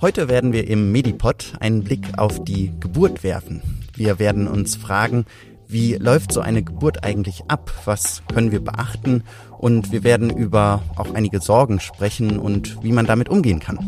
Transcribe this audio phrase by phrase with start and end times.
[0.00, 3.62] Heute werden wir im Medipod einen Blick auf die Geburt werfen.
[3.94, 5.24] Wir werden uns fragen,
[5.66, 7.72] wie läuft so eine Geburt eigentlich ab?
[7.84, 9.24] Was können wir beachten?
[9.58, 13.78] Und wir werden über auch einige Sorgen sprechen und wie man damit umgehen kann.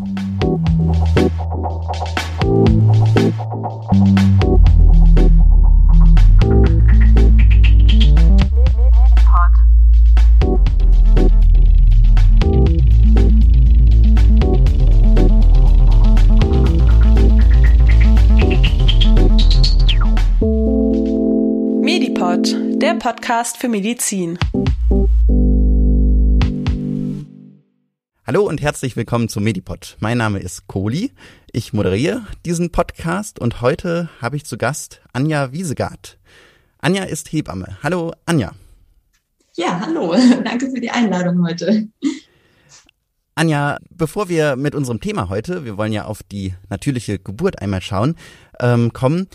[22.20, 24.38] Medipod, der Podcast für Medizin.
[28.26, 29.96] Hallo und herzlich willkommen zum Medipod.
[30.00, 31.12] Mein Name ist Kohli.
[31.50, 36.18] Ich moderiere diesen Podcast und heute habe ich zu Gast Anja Wiesegard.
[36.78, 37.78] Anja ist Hebamme.
[37.82, 38.52] Hallo Anja.
[39.56, 40.14] Ja, hallo.
[40.44, 41.88] Danke für die Einladung heute.
[43.34, 47.80] Anja, bevor wir mit unserem Thema heute, wir wollen ja auf die natürliche Geburt einmal
[47.80, 48.14] schauen,
[48.60, 49.26] ähm, kommen,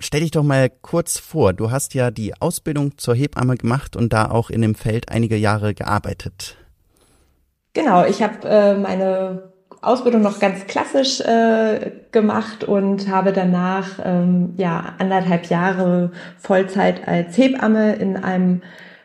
[0.00, 1.52] stell dich doch mal kurz vor.
[1.52, 5.36] Du hast ja die Ausbildung zur Hebamme gemacht und da auch in dem Feld einige
[5.36, 6.56] Jahre gearbeitet.
[7.72, 14.54] Genau, ich habe äh, meine Ausbildung noch ganz klassisch äh, gemacht und habe danach ähm,
[14.56, 18.62] ja anderthalb Jahre Vollzeit als Hebamme in einem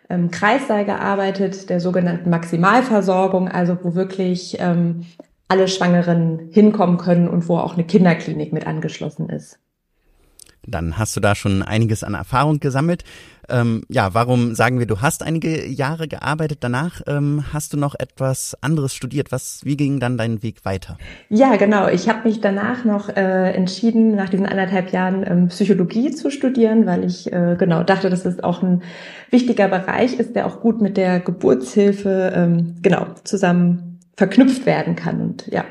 [0.09, 5.05] ähm, Kreissaal gearbeitet, der sogenannten Maximalversorgung, also wo wirklich ähm,
[5.47, 9.59] alle Schwangeren hinkommen können und wo auch eine Kinderklinik mit angeschlossen ist.
[10.67, 13.03] Dann hast du da schon einiges an Erfahrung gesammelt.
[13.47, 17.95] Ähm, ja, warum sagen wir, du hast einige Jahre gearbeitet, danach ähm, hast du noch
[17.97, 19.31] etwas anderes studiert.
[19.31, 20.97] Was, wie ging dann dein Weg weiter?
[21.29, 21.87] Ja, genau.
[21.87, 26.85] Ich habe mich danach noch äh, entschieden, nach diesen anderthalb Jahren ähm, Psychologie zu studieren,
[26.85, 28.81] weil ich äh, genau dachte, dass es auch ein
[29.29, 35.21] wichtiger Bereich ist, der auch gut mit der Geburtshilfe ähm, genau zusammen verknüpft werden kann.
[35.21, 35.65] Und ja,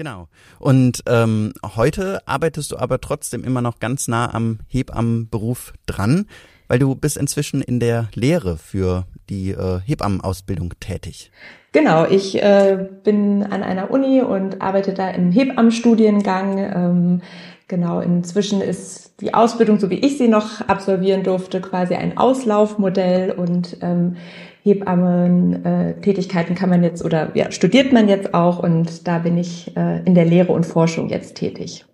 [0.00, 0.28] Genau.
[0.58, 6.24] Und ähm, heute arbeitest du aber trotzdem immer noch ganz nah am Hebammenberuf dran,
[6.68, 11.30] weil du bist inzwischen in der Lehre für die äh, Hebammenausbildung tätig.
[11.72, 16.58] Genau, ich äh, bin an einer Uni und arbeite da im Hebammenstudiengang.
[16.58, 17.22] Ähm,
[17.70, 23.30] genau, inzwischen ist die Ausbildung, so wie ich sie noch absolvieren durfte, quasi ein Auslaufmodell
[23.30, 24.16] und ähm,
[24.64, 29.74] Hebammen-Tätigkeiten äh, kann man jetzt oder ja, studiert man jetzt auch und da bin ich
[29.76, 31.86] äh, in der Lehre und Forschung jetzt tätig.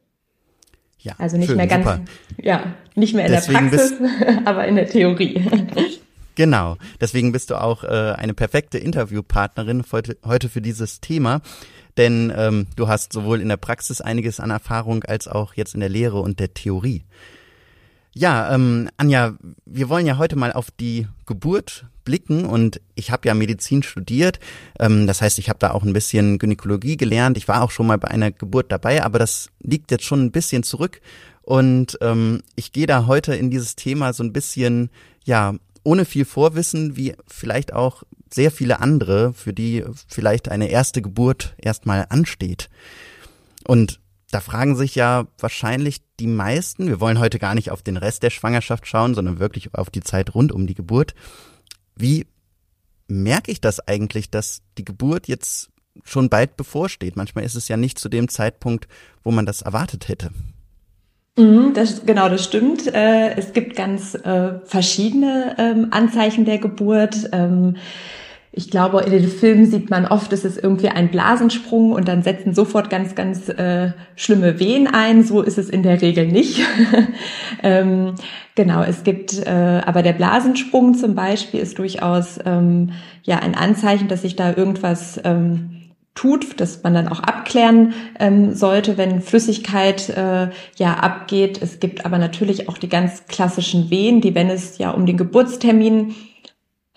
[0.98, 2.00] Ja, also nicht schön, mehr ganz, super.
[2.42, 3.94] ja, nicht mehr in Deswegen der Praxis,
[4.44, 5.44] aber in der Theorie.
[6.34, 7.86] Genau, deswegen bist du auch äh,
[8.16, 11.40] eine perfekte Interviewpartnerin heute, heute für dieses Thema,
[11.96, 15.80] denn ähm, du hast sowohl in der Praxis einiges an Erfahrung als auch jetzt in
[15.80, 17.04] der Lehre und der Theorie.
[18.12, 19.34] Ja, ähm, Anja,
[19.66, 24.40] wir wollen ja heute mal auf die Geburt blicken und ich habe ja Medizin studiert.
[24.80, 27.36] Ähm, das heißt, ich habe da auch ein bisschen Gynäkologie gelernt.
[27.36, 30.30] Ich war auch schon mal bei einer Geburt dabei, aber das liegt jetzt schon ein
[30.30, 31.02] bisschen zurück.
[31.42, 34.88] Und ähm, ich gehe da heute in dieses Thema so ein bisschen,
[35.24, 38.02] ja, ohne viel Vorwissen, wie vielleicht auch
[38.32, 42.68] sehr viele andere, für die vielleicht eine erste Geburt erstmal ansteht.
[43.66, 44.00] Und
[44.30, 48.22] da fragen sich ja wahrscheinlich die meisten, wir wollen heute gar nicht auf den Rest
[48.22, 51.14] der Schwangerschaft schauen, sondern wirklich auf die Zeit rund um die Geburt.
[51.94, 52.26] Wie
[53.08, 55.70] merke ich das eigentlich, dass die Geburt jetzt
[56.04, 57.16] schon bald bevorsteht?
[57.16, 58.88] Manchmal ist es ja nicht zu dem Zeitpunkt,
[59.22, 60.30] wo man das erwartet hätte.
[61.38, 62.86] Mhm, das, genau, das stimmt.
[62.86, 67.28] Äh, es gibt ganz äh, verschiedene ähm, Anzeichen der Geburt.
[68.58, 72.22] Ich glaube, in den Filmen sieht man oft, es ist irgendwie ein Blasensprung und dann
[72.22, 75.24] setzen sofort ganz, ganz äh, schlimme Wehen ein.
[75.24, 76.62] So ist es in der Regel nicht.
[77.62, 78.14] ähm,
[78.54, 82.92] genau, es gibt, äh, aber der Blasensprung zum Beispiel ist durchaus ähm,
[83.24, 88.54] ja ein Anzeichen, dass sich da irgendwas ähm, tut, dass man dann auch abklären ähm,
[88.54, 91.60] sollte, wenn Flüssigkeit äh, ja abgeht.
[91.60, 95.18] Es gibt aber natürlich auch die ganz klassischen Wehen, die, wenn es ja um den
[95.18, 96.14] Geburtstermin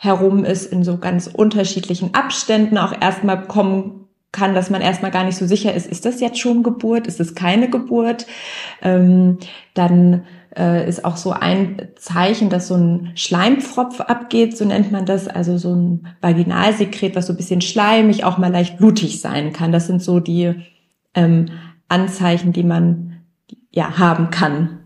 [0.01, 5.25] herum ist, in so ganz unterschiedlichen Abständen auch erstmal kommen kann, dass man erstmal gar
[5.25, 8.25] nicht so sicher ist, ist das jetzt schon Geburt, ist es keine Geburt?
[8.81, 9.39] Ähm,
[9.73, 10.23] dann
[10.55, 15.27] äh, ist auch so ein Zeichen, dass so ein Schleimpfropf abgeht, so nennt man das,
[15.27, 19.73] also so ein Vaginalsekret, was so ein bisschen schleimig, auch mal leicht blutig sein kann.
[19.73, 20.53] Das sind so die
[21.13, 21.47] ähm,
[21.89, 23.17] Anzeichen, die man
[23.71, 24.79] ja haben kann.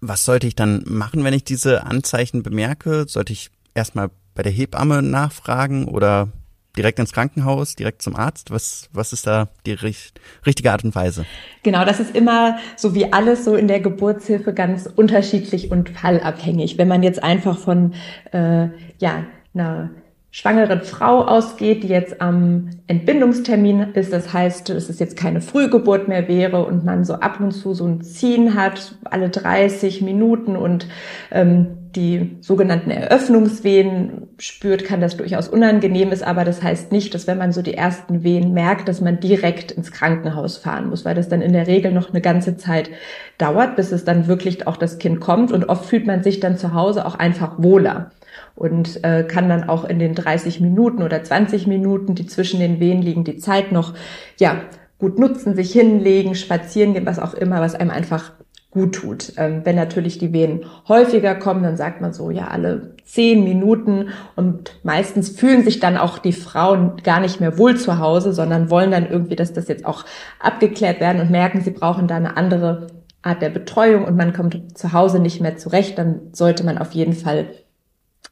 [0.00, 3.04] Was sollte ich dann machen, wenn ich diese Anzeichen bemerke?
[3.08, 6.28] Sollte ich erstmal bei der Hebamme nachfragen oder
[6.76, 8.50] direkt ins Krankenhaus, direkt zum Arzt?
[8.50, 11.24] Was, was ist da die richt richtige Art und Weise?
[11.62, 16.78] Genau, das ist immer so wie alles so in der Geburtshilfe ganz unterschiedlich und fallabhängig.
[16.78, 17.94] Wenn man jetzt einfach von
[18.32, 18.68] äh,
[18.98, 19.24] ja
[19.54, 19.90] einer
[20.34, 24.12] schwangeren Frau ausgeht, die jetzt am Entbindungstermin ist.
[24.12, 27.72] Das heißt, dass es jetzt keine Frühgeburt mehr wäre und man so ab und zu
[27.72, 30.88] so ein Ziehen hat, alle 30 Minuten und
[31.30, 37.26] ähm, die sogenannten Eröffnungswehen spürt, kann das durchaus unangenehm ist, aber das heißt nicht, dass
[37.26, 41.14] wenn man so die ersten Wehen merkt, dass man direkt ins Krankenhaus fahren muss, weil
[41.14, 42.90] das dann in der Regel noch eine ganze Zeit
[43.38, 45.52] dauert, bis es dann wirklich auch das Kind kommt.
[45.52, 48.10] Und oft fühlt man sich dann zu Hause auch einfach wohler
[48.56, 52.80] und äh, kann dann auch in den 30 Minuten oder 20 Minuten, die zwischen den
[52.80, 53.94] Wehen liegen, die Zeit noch
[54.38, 54.60] ja
[54.98, 58.32] gut nutzen, sich hinlegen, spazieren gehen, was auch immer, was einem einfach
[58.74, 59.32] gut tut.
[59.36, 64.08] Ähm, wenn natürlich die Wehen häufiger kommen, dann sagt man so, ja, alle zehn Minuten
[64.36, 68.70] und meistens fühlen sich dann auch die Frauen gar nicht mehr wohl zu Hause, sondern
[68.70, 70.04] wollen dann irgendwie, dass das jetzt auch
[70.40, 72.88] abgeklärt werden und merken, sie brauchen da eine andere
[73.22, 76.92] Art der Betreuung und man kommt zu Hause nicht mehr zurecht, dann sollte man auf
[76.92, 77.46] jeden Fall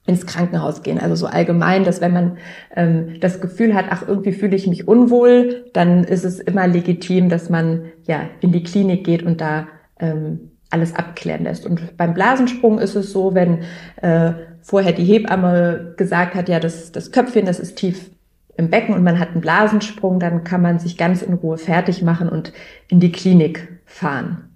[0.04, 0.98] ins Krankenhaus gehen.
[0.98, 2.38] Also so allgemein, dass wenn man
[2.74, 7.28] ähm, das Gefühl hat, ach, irgendwie fühle ich mich unwohl, dann ist es immer legitim,
[7.28, 9.68] dass man ja in die Klinik geht und da
[10.02, 11.64] ähm, alles abklären lässt.
[11.64, 13.62] Und beim Blasensprung ist es so, wenn
[14.00, 18.10] äh, vorher die Hebamme gesagt hat, ja, das, das Köpfchen, das ist tief
[18.56, 22.02] im Becken und man hat einen Blasensprung, dann kann man sich ganz in Ruhe fertig
[22.02, 22.52] machen und
[22.88, 24.48] in die Klinik fahren.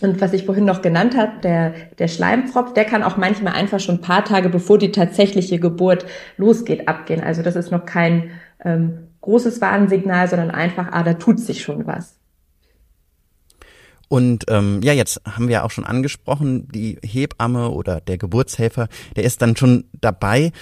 [0.00, 3.80] Und was ich vorhin noch genannt habe, der, der Schleimpfropf, der kann auch manchmal einfach
[3.80, 6.06] schon ein paar Tage bevor die tatsächliche Geburt
[6.36, 7.22] losgeht, abgehen.
[7.22, 8.30] Also das ist noch kein
[8.64, 12.17] ähm, großes Warnsignal, sondern einfach, ah, da tut sich schon was.
[14.08, 19.24] Und ähm, ja, jetzt haben wir auch schon angesprochen, die Hebamme oder der Geburtshelfer, der
[19.24, 20.52] ist dann schon dabei.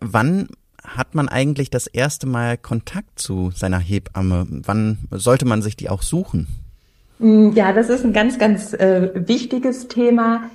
[0.00, 0.48] Wann
[0.82, 4.46] hat man eigentlich das erste Mal Kontakt zu seiner Hebamme?
[4.48, 6.46] Wann sollte man sich die auch suchen?
[7.18, 10.50] Mm, ja, das ist ein ganz, ganz äh, wichtiges Thema.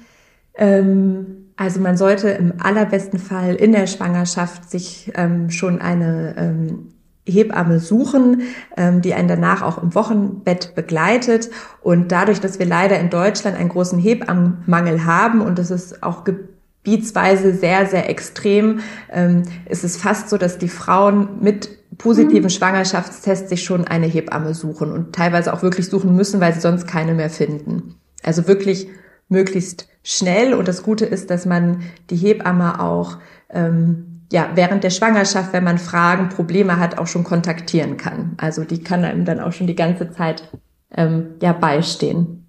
[0.55, 6.93] Ähm, also man sollte im allerbesten Fall in der Schwangerschaft sich ähm, schon eine ähm,
[7.31, 8.43] Hebamme suchen,
[8.77, 11.49] ähm, die einen danach auch im Wochenbett begleitet.
[11.81, 16.23] Und dadurch, dass wir leider in Deutschland einen großen Hebammenmangel haben und das ist auch
[16.23, 18.79] gebietsweise sehr, sehr extrem,
[19.11, 22.49] ähm, ist es fast so, dass die Frauen mit positiven mhm.
[22.49, 26.87] Schwangerschaftstest sich schon eine Hebamme suchen und teilweise auch wirklich suchen müssen, weil sie sonst
[26.87, 27.95] keine mehr finden.
[28.23, 28.87] Also wirklich
[29.29, 30.53] möglichst schnell.
[30.53, 33.17] Und das Gute ist, dass man die Hebamme auch
[33.49, 38.33] ähm, ja während der Schwangerschaft, wenn man Fragen, Probleme hat, auch schon kontaktieren kann.
[38.37, 40.49] Also die kann einem dann auch schon die ganze Zeit
[40.95, 42.47] ähm, ja beistehen.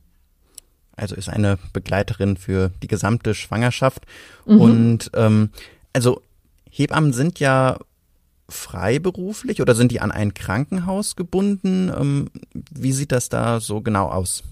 [0.97, 4.05] Also ist eine Begleiterin für die gesamte Schwangerschaft.
[4.47, 4.61] Mhm.
[4.61, 5.51] Und ähm,
[5.93, 6.23] also
[6.71, 7.79] Hebammen sind ja
[8.53, 11.91] freiberuflich oder sind die an ein Krankenhaus gebunden?
[11.95, 12.29] Ähm,
[12.71, 14.43] wie sieht das da so genau aus?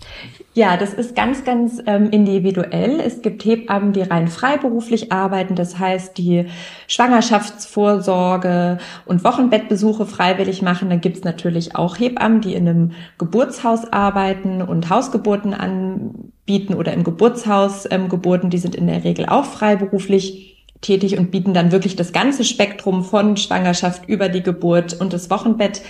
[0.55, 2.99] Ja, das ist ganz, ganz ähm, individuell.
[3.01, 6.47] Es gibt Hebammen, die rein freiberuflich arbeiten, das heißt, die
[6.89, 10.91] Schwangerschaftsvorsorge und Wochenbettbesuche freiwillig machen.
[10.91, 16.93] Dann gibt es natürlich auch Hebammen, die in einem Geburtshaus arbeiten und Hausgeburten anbieten oder
[16.93, 18.51] im Geburtshaus ähm, Geburten.
[18.51, 23.05] Die sind in der Regel auch freiberuflich tätig und bieten dann wirklich das ganze Spektrum
[23.05, 25.83] von Schwangerschaft über die Geburt und das Wochenbett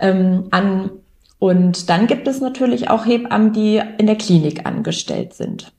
[0.00, 0.90] ähm, an.
[1.38, 5.72] Und dann gibt es natürlich auch Hebammen, die in der Klinik angestellt sind.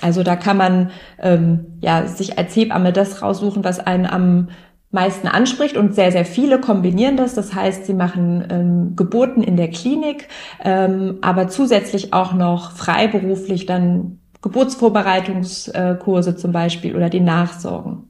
[0.00, 0.90] Also da kann man
[1.20, 4.48] ähm, ja sich als Hebamme das raussuchen, was einen am
[4.90, 7.34] meisten anspricht und sehr, sehr viele kombinieren das.
[7.34, 10.28] Das heißt, sie machen ähm, Geburten in der Klinik,
[10.62, 18.08] ähm, aber zusätzlich auch noch freiberuflich dann Geburtsvorbereitungskurse zum Beispiel oder die Nachsorgen.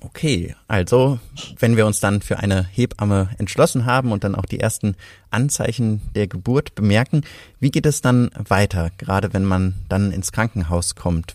[0.00, 1.18] Okay, also
[1.58, 4.94] wenn wir uns dann für eine Hebamme entschlossen haben und dann auch die ersten
[5.30, 7.22] Anzeichen der Geburt bemerken,
[7.58, 11.34] wie geht es dann weiter, gerade wenn man dann ins Krankenhaus kommt?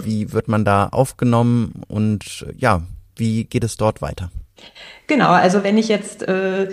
[0.00, 2.82] Wie wird man da aufgenommen und ja,
[3.16, 4.30] wie geht es dort weiter?
[5.08, 6.68] Genau, also wenn ich jetzt äh,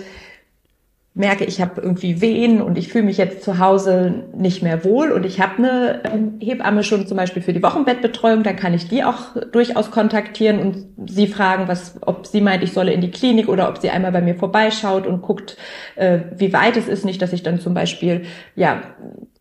[1.14, 5.12] merke, ich habe irgendwie Wehen und ich fühle mich jetzt zu Hause nicht mehr wohl
[5.12, 9.04] und ich habe eine Hebamme schon zum Beispiel für die Wochenbettbetreuung, dann kann ich die
[9.04, 13.48] auch durchaus kontaktieren und sie fragen, was, ob sie meint, ich solle in die Klinik
[13.48, 15.58] oder ob sie einmal bei mir vorbeischaut und guckt,
[15.96, 17.04] äh, wie weit es ist.
[17.04, 18.22] Nicht, dass ich dann zum Beispiel
[18.56, 18.80] ja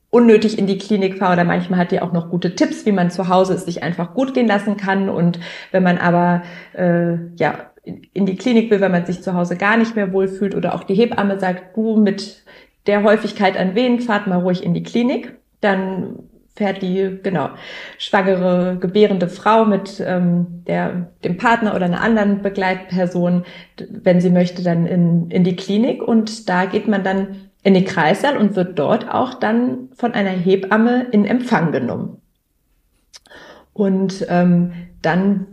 [0.09, 3.11] unnötig in die Klinik fahre oder manchmal hat die auch noch gute Tipps, wie man
[3.11, 5.07] zu Hause es sich einfach gut gehen lassen kann.
[5.07, 5.39] Und
[5.71, 9.77] wenn man aber äh, ja in die Klinik will, wenn man sich zu Hause gar
[9.77, 12.43] nicht mehr wohlfühlt oder auch die Hebamme sagt, du mit
[12.87, 16.19] der Häufigkeit an Wehen fahrt mal ruhig in die Klinik, dann
[16.55, 17.49] fährt die genau
[17.97, 23.45] schwangere gebärende Frau mit ähm, der dem Partner oder einer anderen Begleitperson,
[23.77, 27.85] wenn sie möchte, dann in in die Klinik und da geht man dann in den
[27.85, 32.21] Kreissaal und wird dort auch dann von einer Hebamme in Empfang genommen.
[33.73, 35.50] Und ähm, dann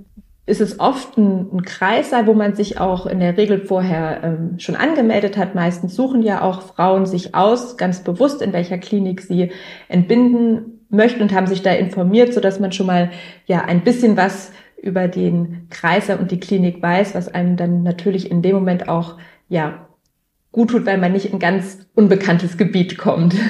[0.49, 4.59] ist es oft ein, ein Kreissaal, wo man sich auch in der Regel vorher ähm,
[4.59, 5.55] schon angemeldet hat.
[5.55, 9.53] Meistens suchen ja auch Frauen sich aus, ganz bewusst, in welcher Klinik sie
[9.89, 13.11] entbinden möchten und haben sich da informiert, so dass man schon mal
[13.47, 14.51] ja ein bisschen was
[14.81, 19.19] über den Kreiser und die Klinik weiß, was einem dann natürlich in dem Moment auch
[19.49, 19.87] ja
[20.51, 23.35] gut tut, weil man nicht in ganz unbekanntes Gebiet kommt.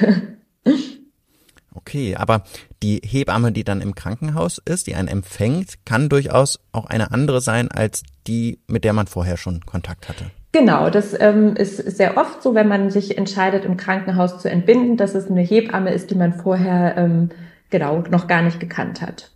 [1.75, 2.43] Okay, aber
[2.81, 7.41] die Hebamme, die dann im Krankenhaus ist, die einen empfängt, kann durchaus auch eine andere
[7.41, 10.31] sein als die, mit der man vorher schon Kontakt hatte.
[10.51, 14.97] Genau, das ähm, ist sehr oft so, wenn man sich entscheidet, im Krankenhaus zu entbinden,
[14.97, 17.29] dass es eine Hebamme ist, die man vorher ähm,
[17.69, 19.31] genau noch gar nicht gekannt hat.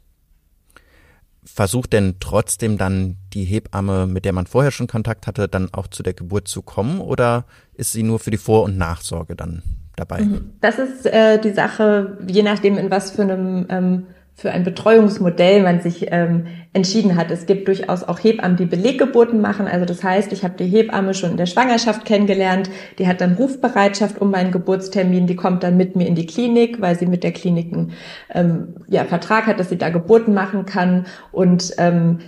[1.44, 5.88] Versucht denn trotzdem dann die Hebamme, mit der man vorher schon Kontakt hatte, dann auch
[5.88, 9.62] zu der Geburt zu kommen oder ist sie nur für die Vor- und Nachsorge dann
[9.96, 10.22] dabei?
[10.22, 10.54] Mhm.
[10.62, 15.62] Das ist äh, die Sache, je nachdem, in was für einem ähm, für ein Betreuungsmodell
[15.62, 17.30] man sich ähm, entschieden hat.
[17.30, 19.68] Es gibt durchaus auch Hebammen, die Beleggeburten machen.
[19.68, 22.70] Also das heißt, ich habe die Hebamme schon in der Schwangerschaft kennengelernt.
[22.98, 25.28] Die hat dann Rufbereitschaft um meinen Geburtstermin.
[25.28, 27.92] Die kommt dann mit mir in die Klinik, weil sie mit der Klinik einen
[28.34, 31.06] ähm, ja, Vertrag hat, dass sie da Geburten machen kann.
[31.32, 32.20] Und ähm,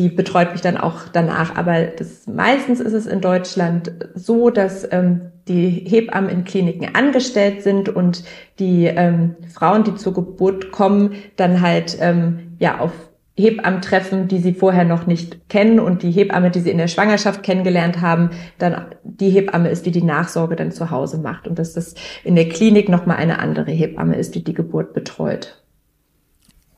[0.00, 1.56] die betreut mich dann auch danach.
[1.56, 7.62] Aber das, meistens ist es in Deutschland so, dass ähm, die Hebammen in Kliniken angestellt
[7.62, 8.24] sind und
[8.58, 12.92] die ähm, Frauen, die zur Geburt kommen, dann halt ähm, ja auf
[13.36, 16.88] Hebammen treffen, die sie vorher noch nicht kennen und die Hebamme, die sie in der
[16.88, 21.58] Schwangerschaft kennengelernt haben, dann die Hebamme ist, die die Nachsorge dann zu Hause macht und
[21.58, 25.62] dass das in der Klinik nochmal eine andere Hebamme ist, die die Geburt betreut.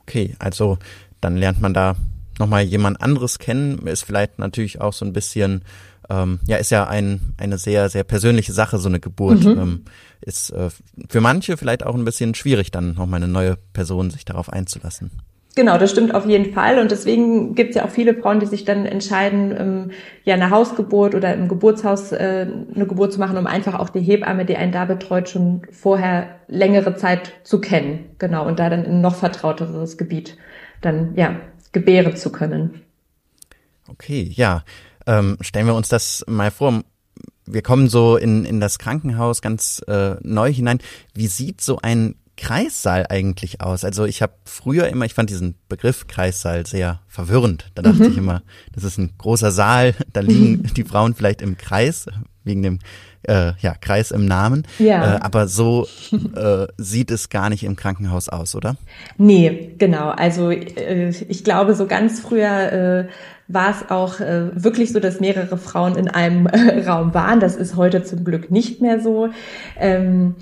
[0.01, 0.77] Okay, also
[1.21, 1.95] dann lernt man da
[2.39, 5.63] nochmal jemand anderes kennen, ist vielleicht natürlich auch so ein bisschen
[6.09, 9.43] ähm, ja, ist ja ein, eine sehr, sehr persönliche Sache, so eine Geburt.
[9.43, 9.59] Mhm.
[9.59, 9.85] Ähm,
[10.21, 10.69] ist äh,
[11.09, 15.11] für manche vielleicht auch ein bisschen schwierig, dann nochmal eine neue Person sich darauf einzulassen.
[15.55, 16.79] Genau, das stimmt auf jeden Fall.
[16.79, 19.91] Und deswegen gibt es ja auch viele Frauen, die sich dann entscheiden, ähm,
[20.23, 23.99] ja eine Hausgeburt oder im Geburtshaus äh, eine Geburt zu machen, um einfach auch die
[23.99, 28.05] Hebamme, die einen da betreut, schon vorher längere Zeit zu kennen.
[28.17, 30.37] Genau, und da dann in noch vertrauteres Gebiet
[30.81, 31.35] dann ja
[31.73, 32.81] gebären zu können.
[33.87, 34.63] Okay, ja.
[35.05, 36.83] Ähm, stellen wir uns das mal vor.
[37.45, 40.79] Wir kommen so in, in das Krankenhaus ganz äh, neu hinein.
[41.13, 43.83] Wie sieht so ein Kreissaal eigentlich aus?
[43.83, 47.69] Also ich habe früher immer, ich fand diesen Begriff Kreissaal sehr verwirrend.
[47.75, 48.11] Da dachte mhm.
[48.11, 52.05] ich immer, das ist ein großer Saal, da liegen die Frauen vielleicht im Kreis,
[52.45, 52.79] wegen dem
[53.23, 54.65] äh, ja, Kreis im Namen.
[54.79, 55.15] Ja.
[55.15, 55.87] Äh, aber so
[56.35, 58.75] äh, sieht es gar nicht im Krankenhaus aus, oder?
[59.17, 60.09] Nee, genau.
[60.09, 63.07] Also äh, ich glaube, so ganz früher äh,
[63.47, 67.39] war es auch äh, wirklich so, dass mehrere Frauen in einem äh, Raum waren.
[67.39, 69.29] Das ist heute zum Glück nicht mehr so.
[69.77, 70.35] Ähm,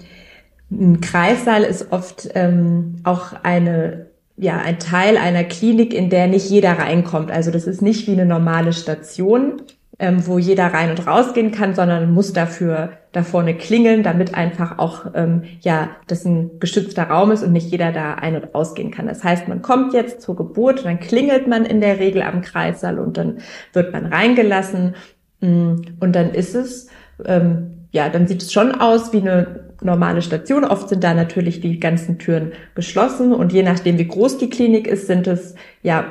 [0.72, 6.50] ein Kreissaal ist oft ähm, auch eine ja, ein Teil einer Klinik, in der nicht
[6.50, 7.30] jeder reinkommt.
[7.30, 9.62] Also das ist nicht wie eine normale Station,
[10.02, 14.80] ähm, wo jeder rein und rausgehen kann, sondern muss dafür da vorne klingeln, damit einfach
[14.80, 18.90] auch ähm, ja das ein geschützter Raum ist und nicht jeder da ein- und ausgehen
[18.90, 19.06] kann.
[19.06, 22.98] Das heißt, man kommt jetzt zur Geburt dann klingelt man in der Regel am Kreissaal
[22.98, 23.38] und dann
[23.74, 24.96] wird man reingelassen
[25.42, 26.88] mm, und dann ist es
[27.26, 30.64] ähm, ja, dann sieht es schon aus wie eine normale Station.
[30.64, 34.88] Oft sind da natürlich die ganzen Türen geschlossen und je nachdem, wie groß die Klinik
[34.88, 36.06] ist, sind es ja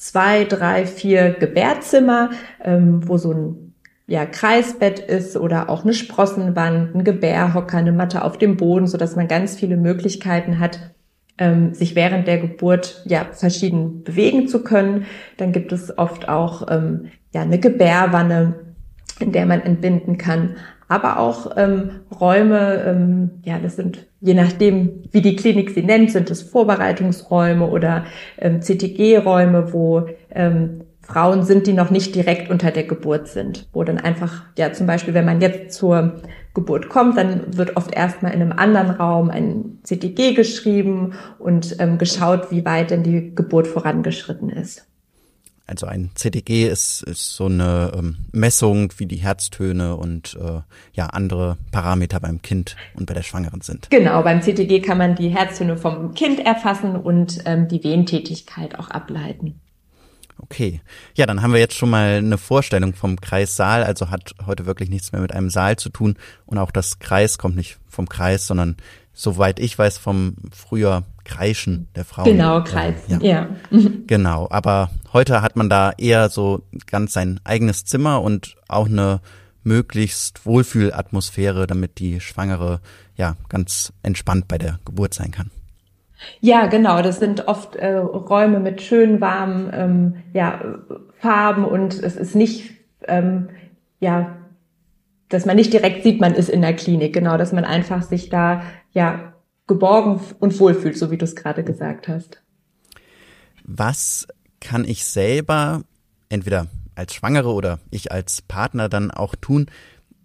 [0.00, 2.30] zwei, drei, vier Gebärzimmer,
[2.64, 3.74] ähm, wo so ein
[4.06, 8.96] ja, Kreisbett ist oder auch eine Sprossenwand, ein Gebärhocker, eine Matte auf dem Boden, so
[8.96, 10.94] dass man ganz viele Möglichkeiten hat,
[11.38, 15.04] ähm, sich während der Geburt ja verschieden bewegen zu können.
[15.36, 18.54] Dann gibt es oft auch ähm, ja eine Gebärwanne,
[19.20, 20.56] in der man entbinden kann
[20.90, 26.10] aber auch ähm, Räume, ähm, ja, das sind je nachdem, wie die Klinik sie nennt,
[26.10, 28.04] sind es Vorbereitungsräume oder
[28.38, 33.82] ähm, CTG-Räume, wo ähm, Frauen sind, die noch nicht direkt unter der Geburt sind, wo
[33.82, 36.20] dann einfach, ja, zum Beispiel, wenn man jetzt zur
[36.54, 41.98] Geburt kommt, dann wird oft erstmal in einem anderen Raum ein CTG geschrieben und ähm,
[41.98, 44.89] geschaut, wie weit denn die Geburt vorangeschritten ist.
[45.70, 50.62] Also ein CTG ist, ist so eine ähm, Messung, wie die Herztöne und äh,
[50.94, 53.88] ja andere Parameter beim Kind und bei der Schwangeren sind.
[53.88, 58.90] Genau, beim CTG kann man die Herztöne vom Kind erfassen und ähm, die Wehentätigkeit auch
[58.90, 59.60] ableiten.
[60.38, 60.80] Okay.
[61.14, 64.90] Ja, dann haben wir jetzt schon mal eine Vorstellung vom Kreissaal, also hat heute wirklich
[64.90, 68.48] nichts mehr mit einem Saal zu tun und auch das Kreis kommt nicht vom Kreis,
[68.48, 68.76] sondern
[69.12, 72.24] soweit ich weiß vom früher Kreischen der Frauen.
[72.24, 73.48] Genau, Kreis, äh, ja.
[73.70, 73.80] ja.
[74.06, 79.20] genau, aber heute hat man da eher so ganz sein eigenes Zimmer und auch eine
[79.62, 82.80] möglichst Wohlfühlatmosphäre, damit die Schwangere
[83.16, 85.50] ja ganz entspannt bei der Geburt sein kann.
[86.40, 87.02] Ja, genau.
[87.02, 90.60] Das sind oft äh, Räume mit schön warmen ähm, ja,
[91.18, 92.72] Farben und es ist nicht,
[93.06, 93.48] ähm,
[94.00, 94.36] ja,
[95.28, 97.14] dass man nicht direkt sieht, man ist in der Klinik.
[97.14, 98.62] Genau, dass man einfach sich da
[98.92, 99.34] ja
[99.66, 102.42] geborgen und wohlfühlt, so wie du es gerade gesagt hast.
[103.64, 104.26] Was
[104.60, 105.82] kann ich selber
[106.28, 109.66] entweder als Schwangere oder ich als Partner dann auch tun,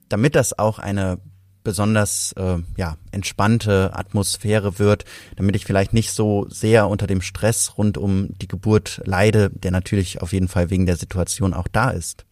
[0.09, 1.17] damit das auch eine
[1.63, 5.03] besonders äh, ja, entspannte Atmosphäre wird,
[5.35, 9.71] damit ich vielleicht nicht so sehr unter dem Stress rund um die Geburt leide, der
[9.71, 12.23] natürlich auf jeden Fall wegen der Situation auch da ist.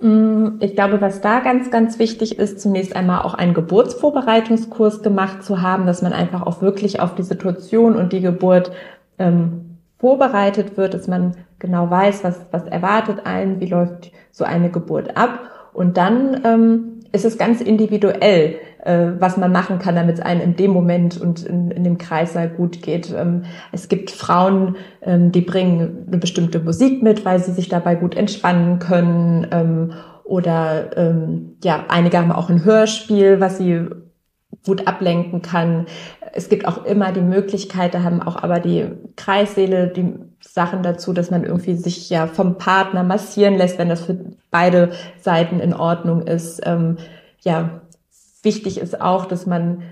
[0.00, 5.44] Mm, ich glaube, was da ganz, ganz wichtig ist, zunächst einmal auch einen Geburtsvorbereitungskurs gemacht
[5.44, 8.72] zu haben, dass man einfach auch wirklich auf die Situation und die Geburt
[9.18, 9.71] ähm,
[10.02, 15.16] vorbereitet wird, dass man genau weiß, was, was erwartet einen, wie läuft so eine Geburt
[15.16, 15.38] ab.
[15.72, 20.40] Und dann ähm, ist es ganz individuell, äh, was man machen kann, damit es einem
[20.40, 23.14] in dem Moment und in, in dem Kreißsaal gut geht.
[23.16, 27.94] Ähm, es gibt Frauen, ähm, die bringen eine bestimmte Musik mit, weil sie sich dabei
[27.94, 29.46] gut entspannen können.
[29.52, 29.92] Ähm,
[30.24, 33.86] oder ähm, ja, einige haben auch ein Hörspiel, was sie
[34.66, 35.86] gut ablenken kann.
[36.34, 38.86] Es gibt auch immer die Möglichkeit, da haben auch aber die
[39.16, 44.06] Kreissäle die Sachen dazu, dass man irgendwie sich ja vom Partner massieren lässt, wenn das
[44.06, 44.18] für
[44.50, 46.60] beide Seiten in Ordnung ist.
[46.64, 46.96] Ähm,
[47.40, 47.82] ja,
[48.42, 49.82] wichtig ist auch, dass man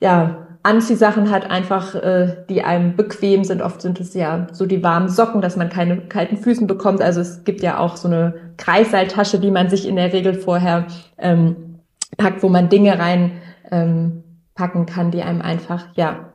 [0.00, 3.62] ja Anziehsachen hat, einfach äh, die einem bequem sind.
[3.62, 7.00] Oft sind es ja so die warmen Socken, dass man keine kalten Füßen bekommt.
[7.00, 10.86] Also es gibt ja auch so eine Kreisseiltasche, die man sich in der Regel vorher
[11.16, 11.80] ähm,
[12.16, 13.32] packt, wo man Dinge rein
[13.70, 14.24] ähm,
[14.58, 16.32] packen kann, die einem einfach ja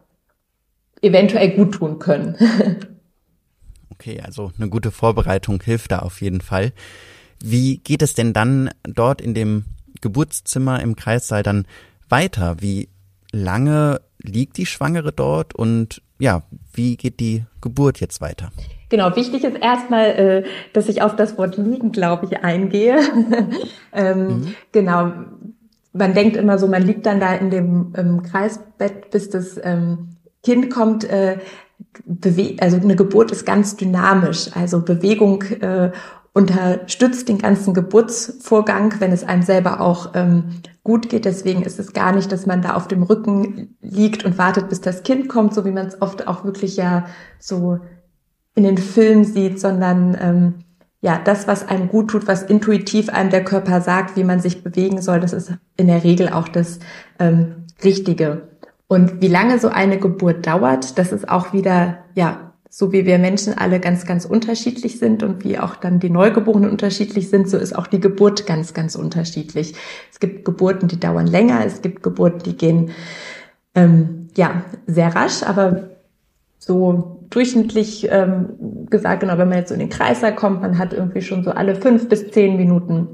[1.01, 2.37] eventuell gut tun können.
[3.91, 6.71] okay, also eine gute Vorbereitung hilft da auf jeden Fall.
[7.43, 9.65] Wie geht es denn dann dort in dem
[9.99, 11.67] Geburtszimmer im Kreissaal dann
[12.07, 12.55] weiter?
[12.61, 12.87] Wie
[13.33, 18.51] lange liegt die Schwangere dort und ja, wie geht die Geburt jetzt weiter?
[18.87, 23.01] Genau, wichtig ist erstmal, äh, dass ich auf das Wort liegen, glaube ich, eingehe.
[23.91, 24.55] ähm, mhm.
[24.71, 25.11] Genau,
[25.93, 30.17] man denkt immer so, man liegt dann da in dem ähm, Kreisbett, bis das ähm,
[30.43, 31.03] Kind kommt.
[31.05, 31.37] Äh,
[32.59, 34.49] also eine Geburt ist ganz dynamisch.
[34.55, 35.91] Also Bewegung äh,
[36.33, 41.25] unterstützt den ganzen Geburtsvorgang, wenn es einem selber auch ähm, gut geht.
[41.25, 44.81] Deswegen ist es gar nicht, dass man da auf dem Rücken liegt und wartet, bis
[44.81, 47.05] das Kind kommt, so wie man es oft auch wirklich ja
[47.39, 47.79] so
[48.55, 50.53] in den Filmen sieht, sondern ähm,
[51.03, 54.63] ja, das, was einem gut tut, was intuitiv einem der Körper sagt, wie man sich
[54.63, 56.79] bewegen soll, das ist in der Regel auch das
[57.19, 58.43] ähm, Richtige.
[58.87, 63.19] Und wie lange so eine Geburt dauert, das ist auch wieder, ja, so wie wir
[63.19, 67.57] Menschen alle ganz, ganz unterschiedlich sind und wie auch dann die Neugeborenen unterschiedlich sind, so
[67.57, 69.75] ist auch die Geburt ganz, ganz unterschiedlich.
[70.09, 72.91] Es gibt Geburten, die dauern länger, es gibt Geburten, die gehen
[73.75, 75.89] ähm, ja sehr rasch, aber
[76.59, 80.93] so durchschnittlich ähm, gesagt, genau, wenn man jetzt so in den Kreislauf kommt, man hat
[80.93, 83.07] irgendwie schon so alle fünf bis zehn Minuten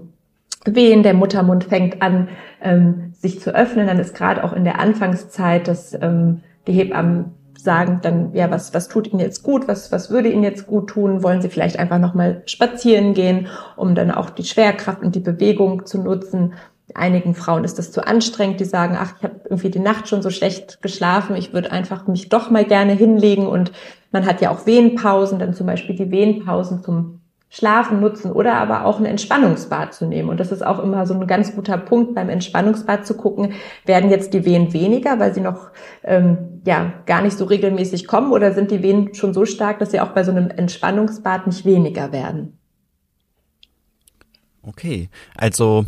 [0.66, 2.28] Wehen, der Muttermund fängt an,
[2.62, 7.34] ähm, sich zu öffnen, dann ist gerade auch in der Anfangszeit, dass ähm, die Hebammen
[7.58, 10.90] sagen dann, ja, was, was tut Ihnen jetzt gut, was, was würde Ihnen jetzt gut
[10.90, 15.20] tun, wollen Sie vielleicht einfach nochmal spazieren gehen, um dann auch die Schwerkraft und die
[15.20, 16.54] Bewegung zu nutzen
[16.96, 20.22] Einigen Frauen ist das zu anstrengend, die sagen, ach, ich habe irgendwie die Nacht schon
[20.22, 23.72] so schlecht geschlafen, ich würde einfach mich doch mal gerne hinlegen und
[24.12, 27.22] man hat ja auch Wehenpausen, dann zum Beispiel die Wehenpausen zum
[27.52, 30.30] Schlafen nutzen oder aber auch ein Entspannungsbad zu nehmen.
[30.30, 33.54] Und das ist auch immer so ein ganz guter Punkt beim Entspannungsbad zu gucken,
[33.86, 35.72] werden jetzt die Wehen weniger, weil sie noch
[36.04, 39.90] ähm, ja gar nicht so regelmäßig kommen oder sind die Wehen schon so stark, dass
[39.90, 42.60] sie auch bei so einem Entspannungsbad nicht weniger werden?
[44.62, 45.86] Okay, also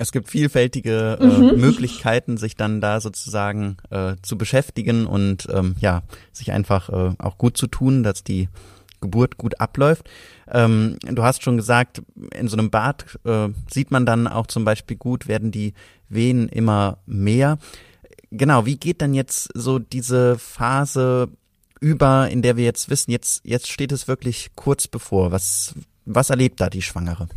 [0.00, 1.60] es gibt vielfältige äh, mhm.
[1.60, 7.36] Möglichkeiten, sich dann da sozusagen äh, zu beschäftigen und ähm, ja, sich einfach äh, auch
[7.36, 8.48] gut zu tun, dass die
[9.02, 10.08] Geburt gut abläuft.
[10.50, 12.00] Ähm, du hast schon gesagt,
[12.34, 15.74] in so einem Bad äh, sieht man dann auch zum Beispiel gut, werden die
[16.08, 17.58] Wehen immer mehr.
[18.30, 21.28] Genau, wie geht dann jetzt so diese Phase
[21.78, 25.30] über, in der wir jetzt wissen, jetzt, jetzt steht es wirklich kurz bevor.
[25.30, 25.74] Was,
[26.06, 27.28] was erlebt da die Schwangere?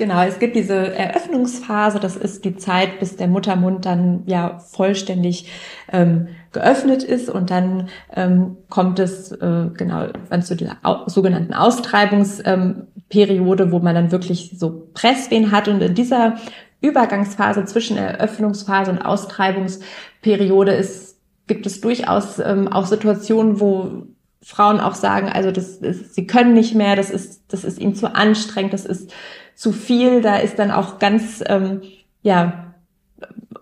[0.00, 5.50] Genau, es gibt diese Eröffnungsphase, das ist die Zeit, bis der Muttermund dann ja vollständig
[5.92, 11.52] ähm, geöffnet ist und dann ähm, kommt es äh, genau dann zu der au sogenannten
[11.52, 16.38] Austreibungsperiode, ähm, wo man dann wirklich so Presswehen hat und in dieser
[16.80, 24.06] Übergangsphase zwischen Eröffnungsphase und Austreibungsperiode ist, gibt es durchaus ähm, auch Situationen, wo
[24.42, 27.94] Frauen auch sagen, also das ist, sie können nicht mehr, das ist, das ist ihnen
[27.94, 29.12] zu anstrengend, das ist
[29.60, 30.22] zu viel.
[30.22, 31.82] Da ist dann auch ganz, ähm,
[32.22, 32.72] ja,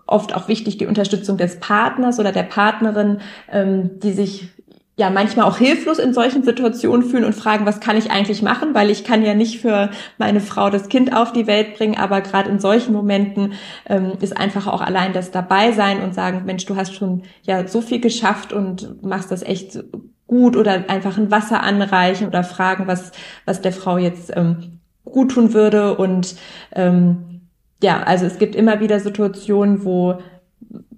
[0.07, 3.19] oft auch wichtig die Unterstützung des Partners oder der Partnerin,
[3.51, 4.47] ähm, die sich
[4.95, 8.73] ja manchmal auch hilflos in solchen Situationen fühlen und fragen, was kann ich eigentlich machen,
[8.73, 12.21] weil ich kann ja nicht für meine Frau das Kind auf die Welt bringen, aber
[12.21, 13.53] gerade in solchen Momenten
[13.85, 17.67] ähm, ist einfach auch allein das dabei sein und sagen, Mensch, du hast schon ja
[17.67, 19.83] so viel geschafft und machst das echt
[20.27, 23.11] gut oder einfach ein Wasser anreichen oder fragen, was
[23.45, 24.78] was der Frau jetzt ähm,
[25.11, 26.35] gut tun würde und
[26.73, 27.41] ähm,
[27.81, 30.19] ja, also es gibt immer wieder Situationen, wo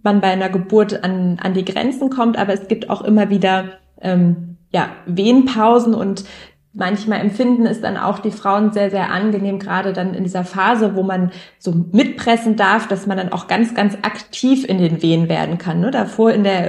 [0.04, 3.65] man bei einer Geburt an, an die Grenzen kommt, aber es gibt auch immer wieder
[4.02, 6.26] ähm, ja, Wehenpausen und
[6.74, 10.95] manchmal empfinden es dann auch die Frauen sehr, sehr angenehm, gerade dann in dieser Phase,
[10.95, 15.30] wo man so mitpressen darf, dass man dann auch ganz, ganz aktiv in den Wehen
[15.30, 15.82] werden kann.
[15.82, 15.91] Ne?
[15.91, 16.67] Davor in der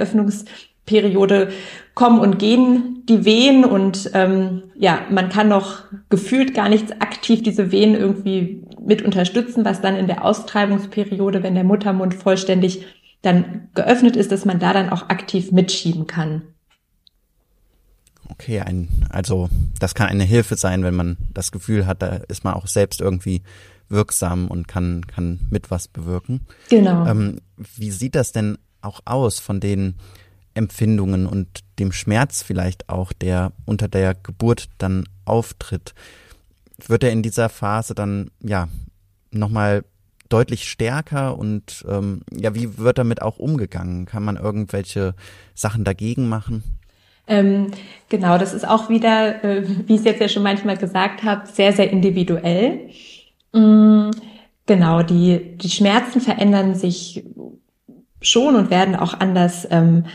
[0.85, 1.51] Eröffnungsperiode
[1.93, 7.43] kommen und gehen die Wehen und ähm, ja, man kann noch gefühlt gar nichts aktiv
[7.43, 12.85] diese Wehen irgendwie mit unterstützen, was dann in der Austreibungsperiode, wenn der Muttermund vollständig
[13.21, 16.41] dann geöffnet ist, dass man da dann auch aktiv mitschieben kann.
[18.29, 22.43] Okay, ein, also das kann eine Hilfe sein, wenn man das Gefühl hat, da ist
[22.43, 23.43] man auch selbst irgendwie
[23.89, 26.41] wirksam und kann, kann mit was bewirken.
[26.69, 27.05] Genau.
[27.05, 29.95] Ähm, wie sieht das denn auch aus von den
[30.53, 31.47] Empfindungen und
[31.79, 35.93] dem Schmerz vielleicht auch, der unter der Geburt dann auftritt?
[36.87, 38.67] Wird er in dieser Phase dann, ja,
[39.31, 39.83] nochmal
[40.29, 44.05] deutlich stärker und ähm, ja, wie wird damit auch umgegangen?
[44.05, 45.13] Kann man irgendwelche
[45.53, 46.63] Sachen dagegen machen?
[47.27, 47.67] Ähm,
[48.09, 51.47] genau, das ist auch wieder, äh, wie ich es jetzt ja schon manchmal gesagt habe,
[51.47, 52.89] sehr, sehr individuell.
[53.53, 54.09] Mm,
[54.65, 57.23] genau, die, die Schmerzen verändern sich
[58.21, 60.05] schon und werden auch anders ähm,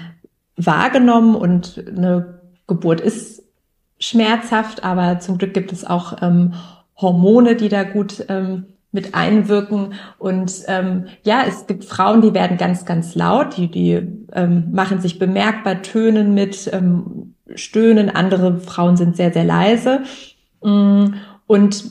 [0.58, 3.42] wahrgenommen und eine Geburt ist
[3.98, 6.54] schmerzhaft, aber zum Glück gibt es auch ähm,
[6.96, 9.94] Hormone, die da gut ähm, mit einwirken.
[10.18, 14.00] Und ähm, ja, es gibt Frauen, die werden ganz, ganz laut, die, die
[14.32, 18.10] ähm, machen sich bemerkbar, tönen mit, ähm, stöhnen.
[18.10, 20.02] Andere Frauen sind sehr, sehr leise.
[20.62, 21.14] Mm,
[21.46, 21.84] und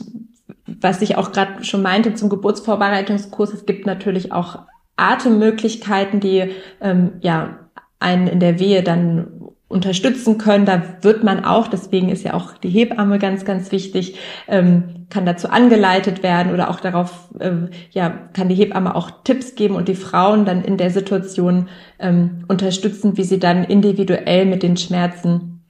[0.66, 4.60] was ich auch gerade schon meinte zum Geburtsvorbereitungskurs, es gibt natürlich auch
[4.96, 6.50] Atemmöglichkeiten, die
[6.80, 7.58] ähm, ja
[8.00, 9.28] einen in der Wehe dann
[9.68, 10.64] unterstützen können.
[10.64, 14.16] Da wird man auch, deswegen ist ja auch die Hebamme ganz, ganz wichtig,
[14.48, 17.52] ähm, kann dazu angeleitet werden oder auch darauf, äh,
[17.90, 22.44] ja, kann die Hebamme auch Tipps geben und die Frauen dann in der Situation ähm,
[22.48, 25.60] unterstützen, wie sie dann individuell mit den Schmerzen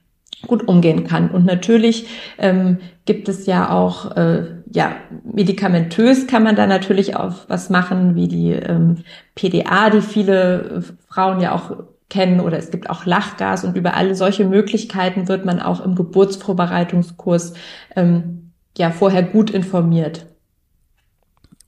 [0.47, 1.29] gut umgehen kann.
[1.29, 7.35] Und natürlich ähm, gibt es ja auch, äh, ja, medikamentös kann man da natürlich auch
[7.49, 9.03] was machen, wie die ähm,
[9.35, 11.71] PDA, die viele Frauen ja auch
[12.09, 15.95] kennen oder es gibt auch Lachgas und über alle solche Möglichkeiten wird man auch im
[15.95, 17.53] Geburtsvorbereitungskurs
[17.95, 20.25] ähm, ja vorher gut informiert.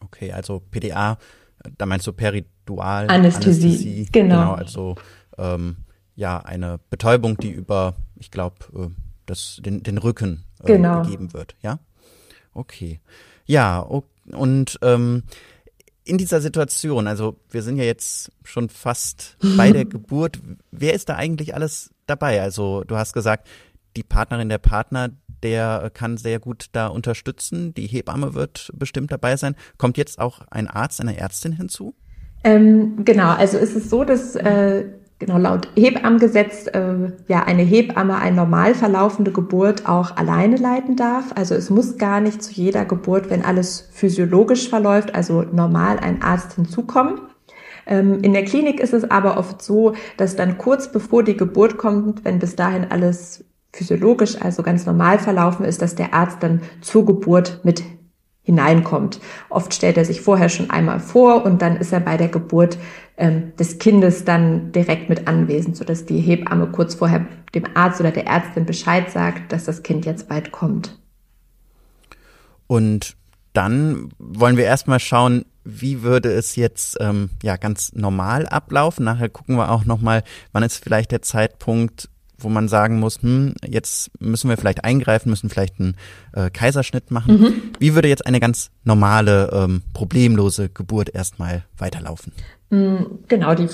[0.03, 1.17] Okay, also PDA,
[1.77, 4.35] da meinst du Peridual Anästhesie, Anästhesie genau.
[4.35, 4.53] genau.
[4.53, 4.95] Also
[5.37, 5.77] ähm,
[6.15, 8.87] ja eine Betäubung, die über, ich glaube, äh,
[9.25, 11.03] das den den Rücken äh, genau.
[11.03, 11.79] gegeben wird, ja?
[12.53, 12.99] Okay,
[13.45, 13.79] ja
[14.31, 15.23] und ähm,
[16.03, 20.39] in dieser Situation, also wir sind ja jetzt schon fast bei der Geburt,
[20.71, 22.41] wer ist da eigentlich alles dabei?
[22.41, 23.47] Also du hast gesagt,
[23.95, 25.09] die Partnerin, der Partner,
[25.43, 27.73] der kann sehr gut da unterstützen.
[27.73, 29.55] Die Hebamme wird bestimmt dabei sein.
[29.77, 31.95] Kommt jetzt auch ein Arzt, eine Ärztin hinzu?
[32.43, 34.85] Ähm, genau, also ist es so, dass äh,
[35.21, 41.31] genau laut Hebammengesetz äh, ja eine Hebamme eine normal verlaufende Geburt auch alleine leiten darf.
[41.35, 46.21] Also es muss gar nicht zu jeder Geburt, wenn alles physiologisch verläuft, also normal ein
[46.21, 47.21] Arzt hinzukommen.
[47.85, 51.77] Ähm, in der Klinik ist es aber oft so, dass dann kurz bevor die Geburt
[51.77, 56.61] kommt, wenn bis dahin alles physiologisch, also ganz normal verlaufen ist, dass der Arzt dann
[56.81, 57.83] zur Geburt mit
[58.43, 59.19] hineinkommt.
[59.49, 62.77] Oft stellt er sich vorher schon einmal vor und dann ist er bei der Geburt
[63.21, 68.11] ähm, des Kindes dann direkt mit anwesend, sodass die Hebamme kurz vorher dem Arzt oder
[68.11, 70.99] der Ärztin Bescheid sagt, dass das Kind jetzt bald kommt.
[72.65, 73.15] Und
[73.53, 79.05] dann wollen wir erstmal schauen, wie würde es jetzt ähm, ja ganz normal ablaufen.
[79.05, 82.09] Nachher gucken wir auch nochmal, wann ist vielleicht der Zeitpunkt,
[82.43, 85.95] wo man sagen muss, hm, jetzt müssen wir vielleicht eingreifen, müssen vielleicht einen
[86.33, 87.39] äh, Kaiserschnitt machen.
[87.39, 87.53] Mhm.
[87.79, 92.33] Wie würde jetzt eine ganz normale, ähm, problemlose Geburt erstmal weiterlaufen?
[92.69, 93.67] Mm, genau, die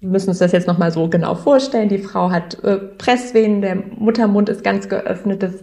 [0.00, 1.88] müssen uns das jetzt nochmal so genau vorstellen.
[1.88, 5.54] Die Frau hat äh, Pressvenen, der Muttermund ist ganz geöffnet, das,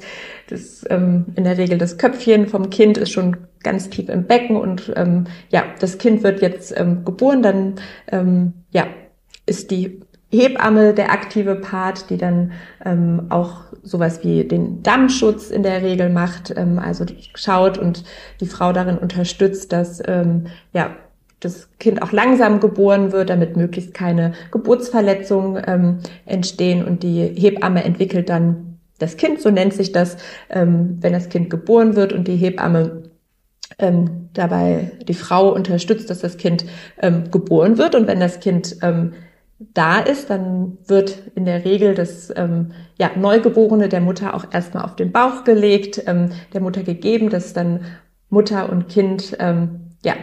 [0.50, 4.56] das ähm, in der Regel das Köpfchen vom Kind ist schon ganz tief im Becken
[4.56, 7.76] und ähm, ja, das Kind wird jetzt ähm, geboren, dann
[8.08, 8.88] ähm, ja,
[9.46, 10.02] ist die
[10.32, 12.54] Hebamme der aktive Part, die dann
[12.86, 18.04] ähm, auch sowas wie den Dammschutz in der Regel macht, ähm, also schaut und
[18.40, 20.92] die Frau darin unterstützt, dass ähm, ja
[21.42, 26.86] das Kind auch langsam geboren wird, damit möglichst keine Geburtsverletzungen ähm, entstehen.
[26.86, 30.18] Und die Hebamme entwickelt dann das Kind, so nennt sich das,
[30.50, 33.04] ähm, wenn das Kind geboren wird und die Hebamme
[33.80, 36.66] ähm, dabei die Frau unterstützt, dass das Kind
[37.02, 37.96] ähm, geboren wird.
[37.96, 39.14] Und wenn das Kind ähm,
[39.74, 44.84] da ist, dann wird in der Regel das ähm, ja, Neugeborene der Mutter auch erstmal
[44.84, 47.86] auf den Bauch gelegt, ähm, der Mutter gegeben, dass dann
[48.30, 50.16] Mutter und Kind ähm, ja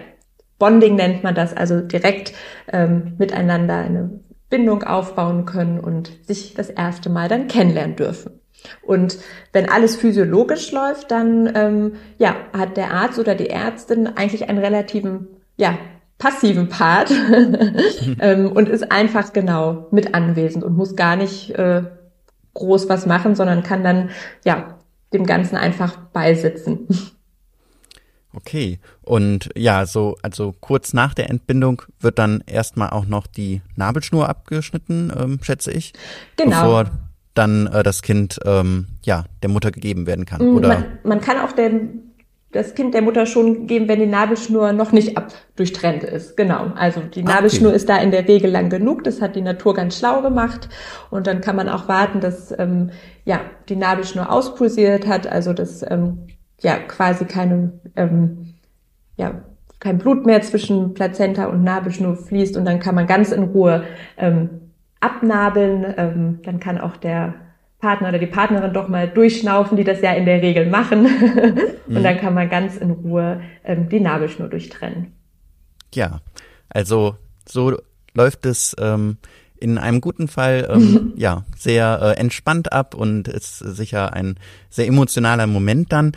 [0.58, 2.32] Bonding nennt man das, also direkt
[2.72, 4.10] ähm, miteinander eine
[4.50, 8.40] Bindung aufbauen können und sich das erste Mal dann kennenlernen dürfen.
[8.82, 9.18] Und
[9.52, 14.58] wenn alles physiologisch läuft, dann ähm, ja, hat der Arzt oder die Ärztin eigentlich einen
[14.58, 15.78] relativen ja,
[16.18, 17.10] passiven Part
[18.20, 21.82] ähm, und ist einfach genau mit anwesend und muss gar nicht äh,
[22.54, 24.10] groß was machen, sondern kann dann
[24.44, 24.78] ja
[25.12, 26.88] dem Ganzen einfach beisitzen.
[28.34, 28.78] Okay.
[29.02, 34.28] Und ja, so, also kurz nach der Entbindung wird dann erstmal auch noch die Nabelschnur
[34.28, 35.92] abgeschnitten, ähm, schätze ich.
[36.36, 36.62] Genau.
[36.62, 36.90] Bevor
[37.34, 40.44] dann äh, das Kind ähm, ja der Mutter gegeben werden kann.
[40.44, 42.07] Mm, Oder man, man kann auch dem,
[42.50, 46.36] das Kind der Mutter schon geben, wenn die Nabelschnur noch nicht abdurchtrennt ist.
[46.36, 46.72] Genau.
[46.76, 47.76] Also die Ah, Nabelschnur okay.
[47.76, 49.04] ist da in der Regel lang genug.
[49.04, 50.68] Das hat die Natur ganz schlau gemacht.
[51.10, 52.90] Und dann kann man auch warten, dass ähm,
[53.24, 56.26] ja die Nabelschnur auspulsiert hat, also dass ähm,
[56.60, 58.54] ja quasi keine ähm,
[59.16, 59.42] ja
[59.78, 63.84] kein Blut mehr zwischen Plazenta und Nabelschnur fließt und dann kann man ganz in Ruhe
[64.16, 65.94] ähm, abnabeln.
[65.96, 67.34] Ähm, dann kann auch der
[67.80, 71.06] Partner oder die Partnerin doch mal durchschnaufen, die das ja in der Regel machen.
[71.86, 75.12] und dann kann man ganz in Ruhe ähm, die Nabelschnur durchtrennen.
[75.94, 76.20] ja,
[76.68, 77.16] also
[77.48, 77.76] so
[78.14, 79.18] läuft es ähm,
[79.60, 84.38] in einem guten Fall ähm, ja sehr äh, entspannt ab und ist sicher ein
[84.70, 86.12] sehr emotionaler Moment dann.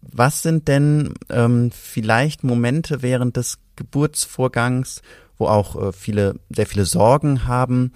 [0.00, 5.02] Was sind denn ähm, vielleicht Momente während des Geburtsvorgangs,
[5.36, 7.92] wo auch äh, viele sehr viele Sorgen haben,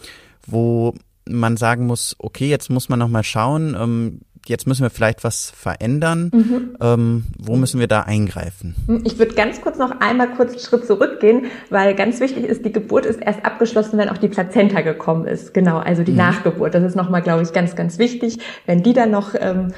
[0.46, 0.94] wo
[1.28, 5.22] man sagen muss, okay, jetzt muss man noch mal schauen, ähm, jetzt müssen wir vielleicht
[5.22, 6.76] was verändern.
[6.80, 8.74] Ähm, wo müssen wir da eingreifen?
[9.04, 12.72] Ich würde ganz kurz noch einmal kurz einen Schritt zurückgehen, weil ganz wichtig ist, die
[12.72, 15.54] Geburt ist erst abgeschlossen, wenn auch die Plazenta gekommen ist.
[15.54, 16.74] Genau, also die Nachgeburt.
[16.74, 18.38] Das ist nochmal, glaube ich, ganz, ganz wichtig.
[18.66, 19.72] Wenn die dann noch ähm,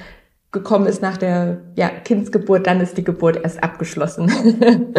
[0.51, 4.33] gekommen ist nach der ja, Kindsgeburt, dann ist die Geburt erst abgeschlossen.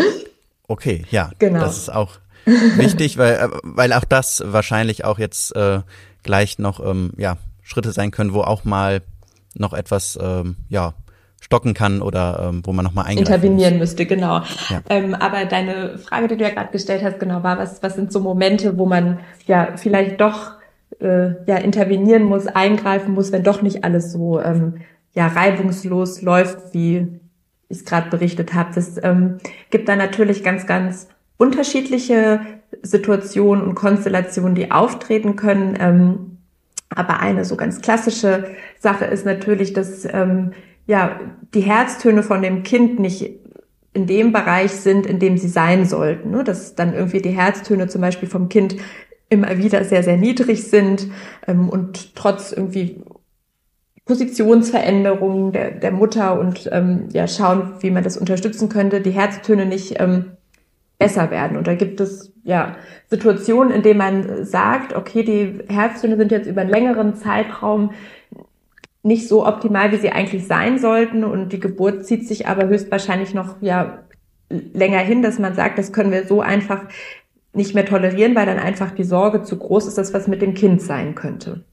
[0.67, 1.59] Okay, ja, Genau.
[1.59, 2.13] das ist auch
[2.45, 5.81] wichtig, weil, äh, weil auch das wahrscheinlich auch jetzt äh,
[6.25, 9.01] gleich noch ähm, ja, Schritte sein können, wo auch mal
[9.55, 10.93] noch etwas ähm, ja,
[11.39, 14.41] stocken kann oder ähm, wo man nochmal eingreifen intervenieren müsste, genau.
[14.69, 14.81] Ja.
[14.89, 18.11] Ähm, aber deine Frage, die du ja gerade gestellt hast, genau, war, was, was sind
[18.11, 20.53] so Momente, wo man ja vielleicht doch
[20.99, 24.81] äh, ja intervenieren muss, eingreifen muss, wenn doch nicht alles so ähm,
[25.13, 27.19] ja reibungslos läuft, wie
[27.69, 28.71] ich es gerade berichtet habe.
[28.73, 29.37] Das ähm,
[29.69, 31.07] gibt da natürlich ganz, ganz
[31.37, 32.41] unterschiedliche
[32.81, 35.77] Situationen und Konstellationen, die auftreten können.
[35.79, 36.37] Ähm,
[36.89, 38.45] aber eine so ganz klassische
[38.79, 40.53] Sache ist natürlich, dass ähm,
[40.87, 41.19] ja
[41.53, 43.39] die Herztöne von dem Kind nicht
[43.93, 46.31] in dem Bereich sind, in dem sie sein sollten.
[46.31, 46.43] Ne?
[46.43, 48.75] Dass dann irgendwie die Herztöne zum Beispiel vom Kind
[49.29, 51.07] immer wieder sehr, sehr niedrig sind
[51.47, 53.01] ähm, und trotz irgendwie
[54.05, 59.65] Positionsveränderungen der, der Mutter und ähm, ja schauen, wie man das unterstützen könnte, die Herztöne
[59.65, 60.34] nicht ähm,
[61.05, 61.55] besser werden.
[61.55, 62.75] Und da gibt es ja
[63.07, 67.91] Situationen, in denen man sagt, okay, die Herztöne sind jetzt über einen längeren Zeitraum
[69.03, 73.35] nicht so optimal, wie sie eigentlich sein sollten und die Geburt zieht sich aber höchstwahrscheinlich
[73.35, 73.99] noch ja
[74.49, 76.85] länger hin, dass man sagt, das können wir so einfach
[77.53, 80.55] nicht mehr tolerieren, weil dann einfach die Sorge zu groß ist, dass was mit dem
[80.55, 81.63] Kind sein könnte.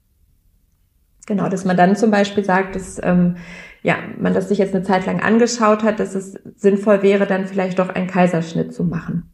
[1.26, 3.36] Genau, dass man dann zum Beispiel sagt, dass ähm,
[3.82, 7.46] ja, man das sich jetzt eine Zeit lang angeschaut hat, dass es sinnvoll wäre, dann
[7.46, 9.32] vielleicht doch einen Kaiserschnitt zu machen.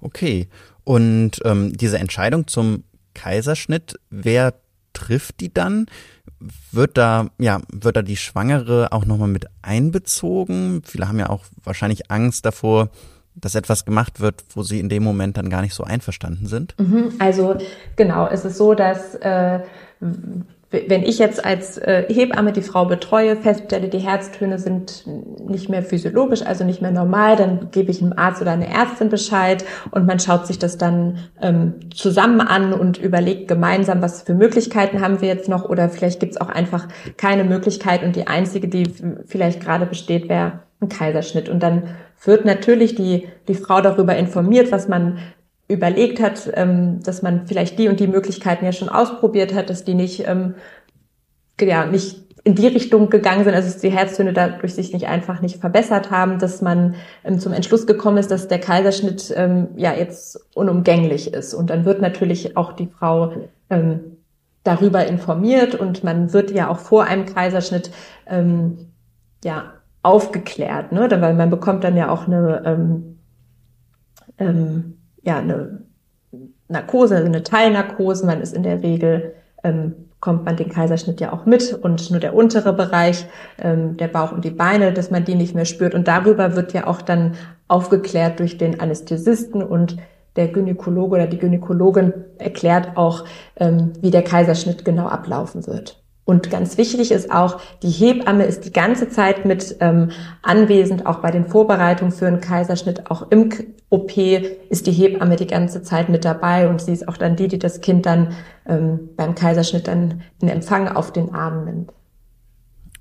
[0.00, 0.48] Okay.
[0.84, 2.84] Und ähm, diese Entscheidung zum
[3.14, 4.54] Kaiserschnitt, wer
[4.92, 5.86] trifft die dann?
[6.72, 10.82] Wird da, ja, wird da die Schwangere auch nochmal mit einbezogen?
[10.84, 12.88] Viele haben ja auch wahrscheinlich Angst davor,
[13.34, 16.74] dass etwas gemacht wird, wo sie in dem Moment dann gar nicht so einverstanden sind.
[16.78, 17.56] Mhm, Also
[17.96, 19.60] genau, es ist so, dass äh,
[20.70, 25.04] wenn ich jetzt als äh, Hebamme die Frau betreue, feststelle, die Herztöne sind
[25.48, 29.08] nicht mehr physiologisch, also nicht mehr normal, dann gebe ich einem Arzt oder einer Ärztin
[29.08, 34.34] Bescheid und man schaut sich das dann ähm, zusammen an und überlegt gemeinsam, was für
[34.34, 38.28] Möglichkeiten haben wir jetzt noch oder vielleicht gibt es auch einfach keine Möglichkeit und die
[38.28, 38.92] einzige, die
[39.26, 41.48] vielleicht gerade besteht, wäre ein Kaiserschnitt.
[41.48, 45.18] Und dann wird natürlich die, die Frau darüber informiert, was man
[45.70, 49.84] überlegt hat, ähm, dass man vielleicht die und die Möglichkeiten ja schon ausprobiert hat, dass
[49.84, 50.54] die nicht, ähm,
[51.60, 55.42] ja, nicht in die Richtung gegangen sind, also dass die Herztöne dadurch sich nicht einfach
[55.42, 59.92] nicht verbessert haben, dass man ähm, zum Entschluss gekommen ist, dass der Kaiserschnitt ähm, ja
[59.92, 61.54] jetzt unumgänglich ist.
[61.54, 63.32] Und dann wird natürlich auch die Frau
[63.68, 64.16] ähm,
[64.64, 67.90] darüber informiert und man wird ja auch vor einem Kaiserschnitt
[68.26, 68.90] ähm,
[69.44, 71.08] ja aufgeklärt, ne?
[71.10, 73.18] Weil man bekommt dann ja auch eine ähm,
[74.38, 75.82] ähm, ja eine
[76.68, 78.26] Narkose, also eine Teilnarkose.
[78.26, 82.20] Man ist in der Regel ähm, kommt man den Kaiserschnitt ja auch mit und nur
[82.20, 83.26] der untere Bereich,
[83.58, 85.94] ähm, der Bauch und die Beine, dass man die nicht mehr spürt.
[85.94, 87.36] Und darüber wird ja auch dann
[87.68, 89.96] aufgeklärt durch den Anästhesisten und
[90.36, 93.24] der Gynäkologe oder die Gynäkologin erklärt auch,
[93.56, 95.99] ähm, wie der Kaiserschnitt genau ablaufen wird.
[96.30, 100.12] Und ganz wichtig ist auch, die Hebamme ist die ganze Zeit mit ähm,
[100.42, 103.50] anwesend, auch bei den Vorbereitungen für einen Kaiserschnitt, auch im
[103.88, 107.48] OP ist die Hebamme die ganze Zeit mit dabei und sie ist auch dann die,
[107.48, 108.32] die das Kind dann
[108.68, 111.92] ähm, beim Kaiserschnitt dann in Empfang auf den Arm nimmt.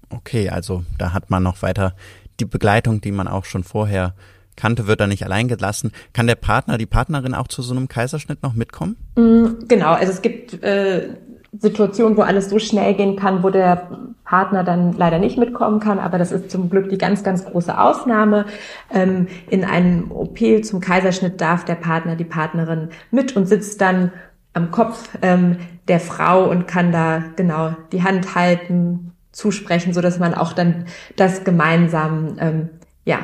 [0.09, 1.93] Okay, also da hat man noch weiter
[2.39, 4.15] die Begleitung, die man auch schon vorher
[4.55, 5.91] kannte, wird da nicht allein gelassen.
[6.13, 8.97] Kann der Partner, die Partnerin auch zu so einem Kaiserschnitt noch mitkommen?
[9.15, 11.09] Mm, genau, also es gibt äh,
[11.57, 13.89] Situation, wo alles so schnell gehen kann, wo der
[14.23, 17.79] Partner dann leider nicht mitkommen kann, aber das ist zum Glück die ganz, ganz große
[17.79, 18.45] Ausnahme.
[18.93, 24.11] Ähm, in einem OP zum Kaiserschnitt darf der Partner, die Partnerin mit und sitzt dann
[24.53, 25.57] am Kopf ähm,
[25.87, 30.85] der Frau und kann da genau die Hand halten, zusprechen, so dass man auch dann
[31.15, 32.69] das gemeinsam ähm,
[33.05, 33.19] ja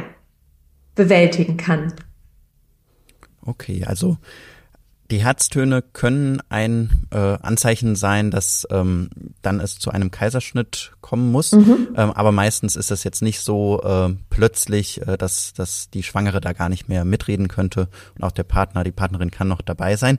[0.96, 1.94] bewältigen kann.
[3.46, 4.18] Okay, also
[5.12, 9.10] die Herztöne können ein äh, Anzeichen sein, dass ähm,
[9.42, 11.52] dann es zu einem Kaiserschnitt kommen muss.
[11.52, 11.90] Mhm.
[11.96, 16.42] Ähm, aber meistens ist es jetzt nicht so äh, plötzlich, äh, dass, dass die Schwangere
[16.42, 19.96] da gar nicht mehr mitreden könnte und auch der Partner, die Partnerin kann noch dabei
[19.96, 20.18] sein.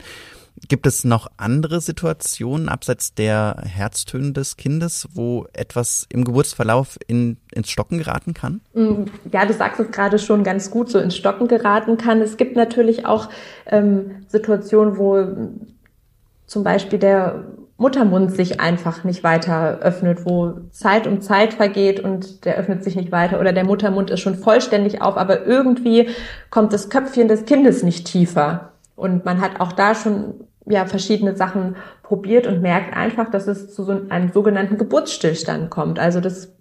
[0.68, 7.36] Gibt es noch andere Situationen abseits der Herztöne des Kindes, wo etwas im Geburtsverlauf in,
[7.52, 8.62] ins Stocken geraten kann?
[8.72, 12.22] Mm, ja, du sagst es gerade schon ganz gut, so ins Stocken geraten kann.
[12.22, 13.28] Es gibt natürlich auch
[13.66, 15.26] ähm, Situationen, wo
[16.46, 17.44] zum Beispiel der
[17.78, 22.96] Muttermund sich einfach nicht weiter öffnet, wo Zeit um Zeit vergeht und der öffnet sich
[22.96, 26.08] nicht weiter oder der Muttermund ist schon vollständig auf, aber irgendwie
[26.48, 28.72] kommt das Köpfchen des Kindes nicht tiefer.
[28.96, 33.72] Und man hat auch da schon ja verschiedene Sachen probiert und merkt einfach, dass es
[33.72, 35.98] zu so einem sogenannten Geburtsstillstand kommt.
[35.98, 36.52] Also das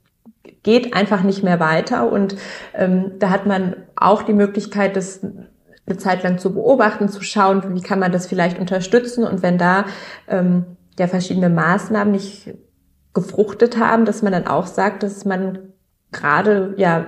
[0.64, 2.36] geht einfach nicht mehr weiter und
[2.74, 7.76] ähm, da hat man auch die Möglichkeit, das eine Zeit lang zu beobachten, zu schauen,
[7.76, 9.86] wie kann man das vielleicht unterstützen und wenn da
[10.28, 10.66] ähm,
[10.98, 12.54] ja verschiedene Maßnahmen nicht
[13.14, 15.74] gefruchtet haben, dass man dann auch sagt, dass man
[16.12, 17.06] gerade ja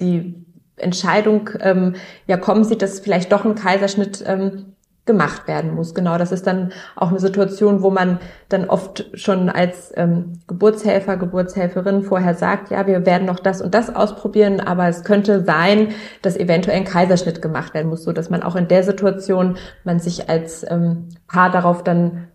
[0.00, 0.43] die
[0.76, 1.94] Entscheidung ähm,
[2.26, 4.74] ja kommen sieht, dass vielleicht doch ein Kaiserschnitt ähm,
[5.06, 5.94] gemacht werden muss.
[5.94, 11.18] Genau, das ist dann auch eine Situation, wo man dann oft schon als ähm, Geburtshelfer,
[11.18, 15.88] Geburtshelferin vorher sagt, ja, wir werden noch das und das ausprobieren, aber es könnte sein,
[16.22, 20.00] dass eventuell ein Kaiserschnitt gemacht werden muss, so dass man auch in der Situation man
[20.00, 22.28] sich als ähm, Paar darauf dann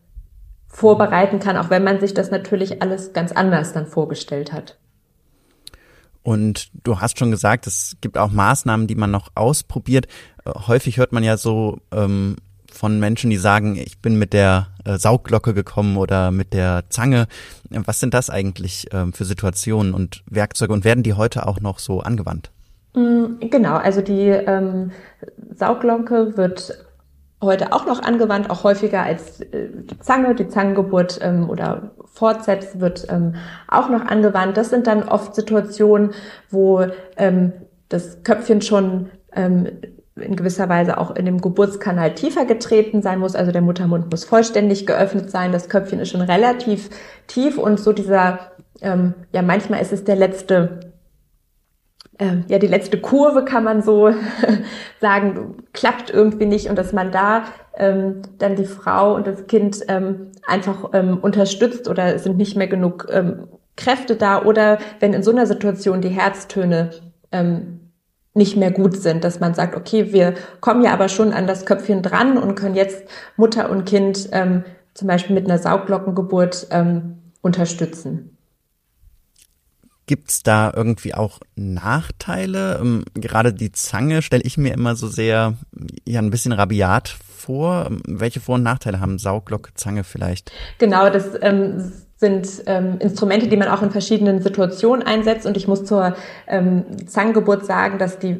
[0.67, 4.77] vorbereiten kann, auch wenn man sich das natürlich alles ganz anders dann vorgestellt hat.
[6.23, 10.07] Und du hast schon gesagt, es gibt auch Maßnahmen, die man noch ausprobiert.
[10.45, 12.35] Äh, häufig hört man ja so ähm,
[12.71, 17.27] von Menschen, die sagen, ich bin mit der äh, Saugglocke gekommen oder mit der Zange.
[17.69, 21.79] Was sind das eigentlich ähm, für Situationen und Werkzeuge und werden die heute auch noch
[21.79, 22.51] so angewandt?
[22.93, 24.91] Mm, genau, also die ähm,
[25.55, 26.85] Saugglocke wird
[27.41, 30.35] heute auch noch angewandt, auch häufiger als äh, die Zange.
[30.35, 33.35] Die Zangengeburt ähm, oder Fortsetz wird ähm,
[33.67, 34.57] auch noch angewandt.
[34.57, 36.11] Das sind dann oft Situationen,
[36.49, 36.85] wo
[37.17, 37.53] ähm,
[37.87, 39.67] das Köpfchen schon ähm,
[40.15, 43.35] in gewisser Weise auch in dem Geburtskanal tiefer getreten sein muss.
[43.35, 45.51] Also der Muttermund muss vollständig geöffnet sein.
[45.51, 46.89] Das Köpfchen ist schon relativ
[47.27, 48.39] tief und so dieser,
[48.81, 50.88] ähm, ja, manchmal ist es der letzte,
[52.47, 54.11] ja, die letzte Kurve kann man so
[55.01, 57.45] sagen, klappt irgendwie nicht und dass man da
[57.77, 62.57] ähm, dann die Frau und das Kind ähm, einfach ähm, unterstützt oder es sind nicht
[62.57, 66.89] mehr genug ähm, Kräfte da oder wenn in so einer Situation die Herztöne
[67.31, 67.79] ähm,
[68.33, 71.65] nicht mehr gut sind, dass man sagt, okay, wir kommen ja aber schon an das
[71.65, 73.03] Köpfchen dran und können jetzt
[73.37, 74.63] Mutter und Kind ähm,
[74.93, 78.37] zum Beispiel mit einer Sauglockengeburt ähm, unterstützen.
[80.09, 82.79] Gibt's da irgendwie auch Nachteile?
[82.81, 85.53] Ähm, gerade die Zange stelle ich mir immer so sehr,
[86.03, 87.85] ja, ein bisschen rabiat vor.
[87.85, 90.51] Ähm, welche Vor- und Nachteile haben Sauglocke, Zange vielleicht?
[90.79, 95.45] Genau, das ähm, sind ähm, Instrumente, die man auch in verschiedenen Situationen einsetzt.
[95.45, 96.15] Und ich muss zur
[96.47, 98.39] ähm, Zangengeburt sagen, dass die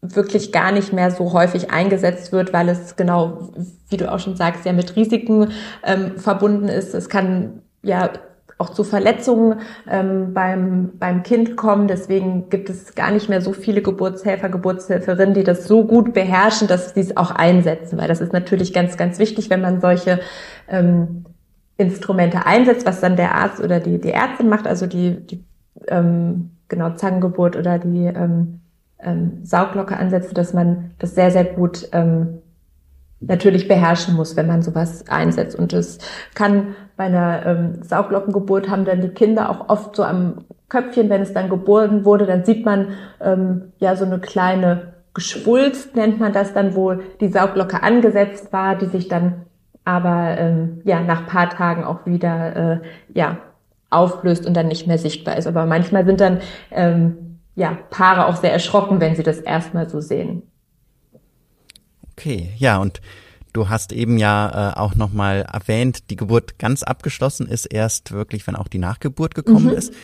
[0.00, 3.50] wirklich gar nicht mehr so häufig eingesetzt wird, weil es genau,
[3.90, 5.52] wie du auch schon sagst, ja mit Risiken
[5.84, 6.94] ähm, verbunden ist.
[6.94, 8.12] Es kann ja
[8.58, 11.88] auch zu Verletzungen ähm, beim, beim Kind kommen.
[11.88, 16.68] Deswegen gibt es gar nicht mehr so viele Geburtshelfer, Geburtshelferinnen, die das so gut beherrschen,
[16.68, 17.98] dass sie es auch einsetzen.
[17.98, 20.20] Weil das ist natürlich ganz, ganz wichtig, wenn man solche
[20.68, 21.24] ähm,
[21.76, 25.44] Instrumente einsetzt, was dann der Arzt oder die, die Ärztin macht, also die, die
[25.88, 28.60] ähm, genau Zangengeburt oder die ähm,
[28.98, 32.38] ähm, Sauglocke ansetzt, dass man das sehr, sehr gut ähm,
[33.26, 35.58] natürlich beherrschen muss, wenn man sowas einsetzt.
[35.58, 35.98] Und es
[36.34, 41.22] kann bei einer ähm, Sauglockengeburt haben dann die Kinder auch oft so am Köpfchen, wenn
[41.22, 46.32] es dann geboren wurde, dann sieht man ähm, ja so eine kleine Geschwulst, nennt man
[46.32, 49.42] das dann, wo die Sauglocke angesetzt war, die sich dann
[49.84, 52.78] aber ähm, ja nach paar Tagen auch wieder äh,
[53.12, 53.38] ja
[53.90, 55.46] auflöst und dann nicht mehr sichtbar ist.
[55.46, 60.00] Aber manchmal sind dann ähm, ja Paare auch sehr erschrocken, wenn sie das erstmal so
[60.00, 60.42] sehen.
[62.12, 63.00] Okay, ja, und
[63.52, 68.46] du hast eben ja äh, auch nochmal erwähnt, die Geburt ganz abgeschlossen ist erst wirklich,
[68.46, 69.72] wenn auch die Nachgeburt gekommen mhm.
[69.72, 69.94] ist.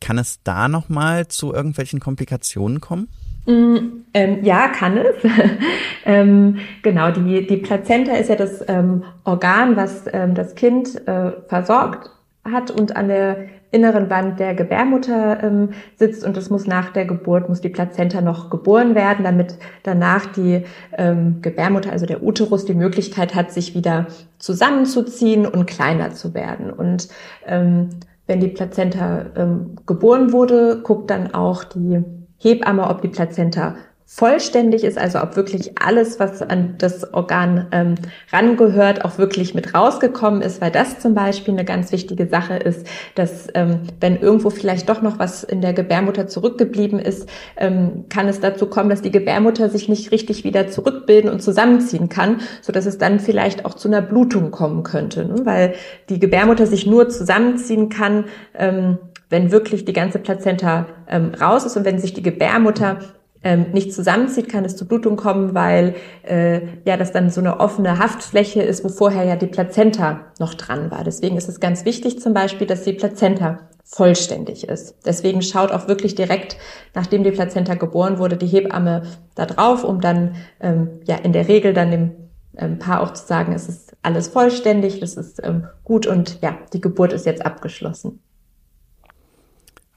[0.00, 3.08] Kann es da nochmal zu irgendwelchen Komplikationen kommen?
[3.46, 5.14] Mm, ähm, ja, kann es.
[6.04, 11.32] ähm, genau, die, die Plazenta ist ja das ähm, Organ, was ähm, das Kind äh,
[11.48, 12.10] versorgt
[12.44, 17.06] hat und an der inneren Wand der Gebärmutter ähm, sitzt und es muss nach der
[17.06, 20.64] Geburt, muss die Plazenta noch geboren werden, damit danach die
[20.96, 24.06] ähm, Gebärmutter, also der Uterus, die Möglichkeit hat, sich wieder
[24.38, 26.70] zusammenzuziehen und kleiner zu werden.
[26.70, 27.08] Und
[27.46, 27.88] ähm,
[28.26, 32.04] wenn die Plazenta ähm, geboren wurde, guckt dann auch die
[32.38, 37.94] Hebamme, ob die Plazenta vollständig ist, also ob wirklich alles, was an das Organ ähm,
[38.30, 42.86] rangehört, auch wirklich mit rausgekommen ist, weil das zum Beispiel eine ganz wichtige Sache ist,
[43.14, 47.26] dass ähm, wenn irgendwo vielleicht doch noch was in der Gebärmutter zurückgeblieben ist,
[47.56, 52.10] ähm, kann es dazu kommen, dass die Gebärmutter sich nicht richtig wieder zurückbilden und zusammenziehen
[52.10, 55.40] kann, so dass es dann vielleicht auch zu einer Blutung kommen könnte, ne?
[55.44, 55.74] weil
[56.10, 58.98] die Gebärmutter sich nur zusammenziehen kann, ähm,
[59.30, 62.98] wenn wirklich die ganze Plazenta ähm, raus ist und wenn sich die Gebärmutter
[63.44, 67.60] ähm, nicht zusammenzieht, kann es zu Blutung kommen, weil äh, ja das dann so eine
[67.60, 71.04] offene Haftfläche ist, wo vorher ja die Plazenta noch dran war.
[71.04, 74.96] Deswegen ist es ganz wichtig zum Beispiel, dass die Plazenta vollständig ist.
[75.04, 76.56] Deswegen schaut auch wirklich direkt,
[76.94, 79.02] nachdem die Plazenta geboren wurde, die Hebamme
[79.34, 82.10] da drauf, um dann ähm, ja in der Regel dann dem
[82.56, 86.58] ähm, Paar auch zu sagen, es ist alles vollständig, das ist ähm, gut und ja,
[86.72, 88.20] die Geburt ist jetzt abgeschlossen.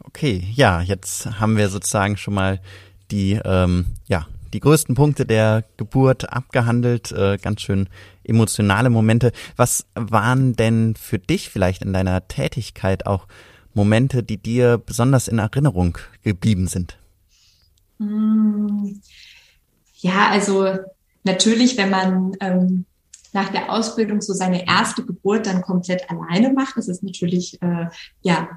[0.04, 2.60] Okay, ja, jetzt haben wir sozusagen schon mal
[3.12, 7.90] die, ähm, ja, die größten Punkte der Geburt abgehandelt, äh, ganz schön
[8.24, 9.32] emotionale Momente.
[9.56, 13.28] Was waren denn für dich vielleicht in deiner Tätigkeit auch
[13.74, 16.98] Momente, die dir besonders in Erinnerung geblieben sind?
[18.00, 19.02] Hm.
[19.98, 20.70] Ja, also
[21.24, 22.86] natürlich, wenn man ähm,
[23.34, 27.88] nach der Ausbildung so seine erste Geburt dann komplett alleine macht, das ist natürlich äh,
[28.22, 28.48] ja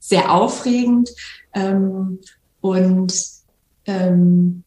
[0.00, 1.10] sehr aufregend
[1.54, 2.18] ähm,
[2.60, 3.14] und
[3.86, 4.64] ähm,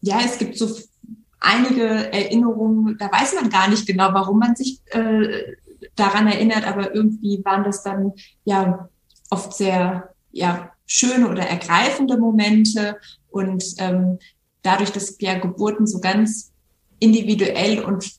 [0.00, 0.68] ja, es gibt so
[1.40, 5.54] einige Erinnerungen, da weiß man gar nicht genau, warum man sich äh,
[5.96, 8.12] daran erinnert, aber irgendwie waren das dann
[8.44, 8.88] ja
[9.30, 12.96] oft sehr ja schöne oder ergreifende Momente
[13.30, 14.18] und ähm,
[14.62, 16.52] dadurch, dass ja Geburten so ganz
[16.98, 18.10] individuell und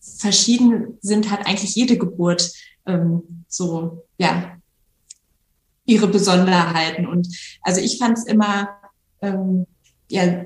[0.00, 2.50] verschieden sind, hat eigentlich jede Geburt
[2.86, 4.56] ähm, so ja
[5.86, 7.06] ihre Besonderheiten.
[7.06, 7.28] Und
[7.62, 8.68] also ich fand es immer
[9.24, 9.66] ähm,
[10.08, 10.44] ja,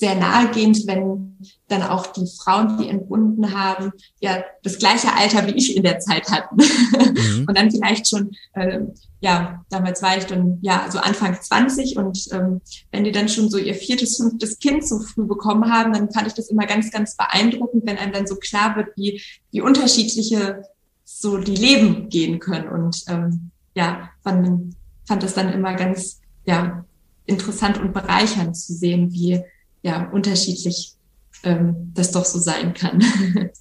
[0.00, 1.36] sehr nahegehend, wenn
[1.68, 5.98] dann auch die Frauen, die entbunden haben, ja das gleiche Alter wie ich in der
[5.98, 6.56] Zeit hatten.
[6.56, 7.44] Mhm.
[7.48, 8.80] und dann vielleicht schon, äh,
[9.20, 13.50] ja, damals war ich dann ja so Anfang 20 und ähm, wenn die dann schon
[13.50, 16.90] so ihr viertes, fünftes Kind so früh bekommen haben, dann fand ich das immer ganz,
[16.90, 20.62] ganz beeindruckend, wenn einem dann so klar wird, wie, wie unterschiedliche
[21.04, 22.68] so die Leben gehen können.
[22.68, 24.74] Und ähm, ja, fand,
[25.06, 26.86] fand das dann immer ganz, ja,
[27.30, 29.40] interessant und bereichernd zu sehen, wie
[29.82, 30.94] ja unterschiedlich
[31.42, 33.02] ähm, das doch so sein kann.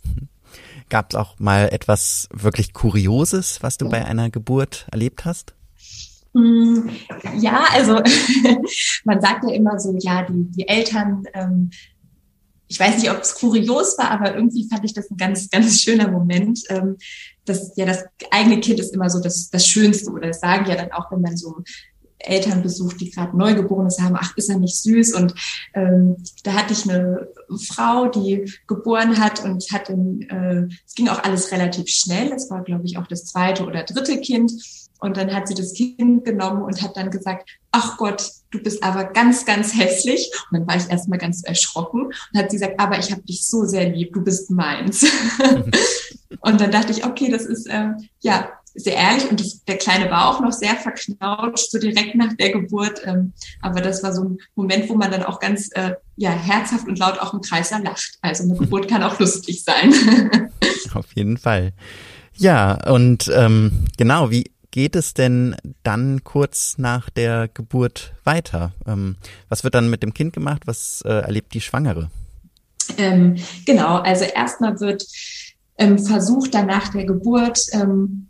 [0.90, 5.54] Gab es auch mal etwas wirklich Kurioses, was du bei einer Geburt erlebt hast?
[6.34, 6.90] Mm,
[7.38, 8.02] ja, also
[9.04, 11.70] man sagt ja immer so, ja, die, die Eltern, ähm,
[12.68, 15.82] ich weiß nicht, ob es kurios war, aber irgendwie fand ich das ein ganz, ganz
[15.82, 16.62] schöner Moment.
[16.70, 16.98] Ähm,
[17.46, 20.76] das, ja, das eigene Kind ist immer so das, das Schönste oder das sagen ja
[20.76, 21.64] dann auch, wenn man so
[22.20, 25.14] Eltern besucht, die gerade Neugeborenes haben, ach, ist er nicht süß?
[25.14, 25.34] Und
[25.74, 27.28] ähm, da hatte ich eine
[27.68, 32.32] Frau, die geboren hat und hat äh, es ging auch alles relativ schnell.
[32.34, 34.52] Es war, glaube ich, auch das zweite oder dritte Kind.
[35.00, 38.84] Und dann hat sie das Kind genommen und hat dann gesagt, ach Gott, du bist
[38.84, 40.30] aber ganz, ganz hässlich.
[40.52, 43.46] Und dann war ich erstmal ganz erschrocken und hat sie gesagt, aber ich habe dich
[43.46, 45.06] so sehr lieb, du bist meins.
[46.42, 50.10] und dann dachte ich, okay, das ist, äh, ja, sehr ehrlich und das, der Kleine
[50.10, 53.02] war auch noch sehr verknautscht, so direkt nach der Geburt.
[53.06, 56.88] Ähm, aber das war so ein Moment, wo man dann auch ganz äh, ja, herzhaft
[56.88, 58.18] und laut auch im Kreis lacht.
[58.22, 59.94] Also eine Geburt kann auch lustig sein.
[60.94, 61.74] Auf jeden Fall.
[62.36, 68.74] Ja, und ähm, genau, wie geht es denn dann kurz nach der Geburt weiter?
[68.88, 69.18] Ähm,
[69.50, 70.64] was wird dann mit dem Kind gemacht?
[70.66, 72.10] Was äh, erlebt die Schwangere?
[72.98, 75.06] Ähm, genau, also erstmal wird
[75.78, 78.29] ähm, versucht dann nach der Geburt ähm,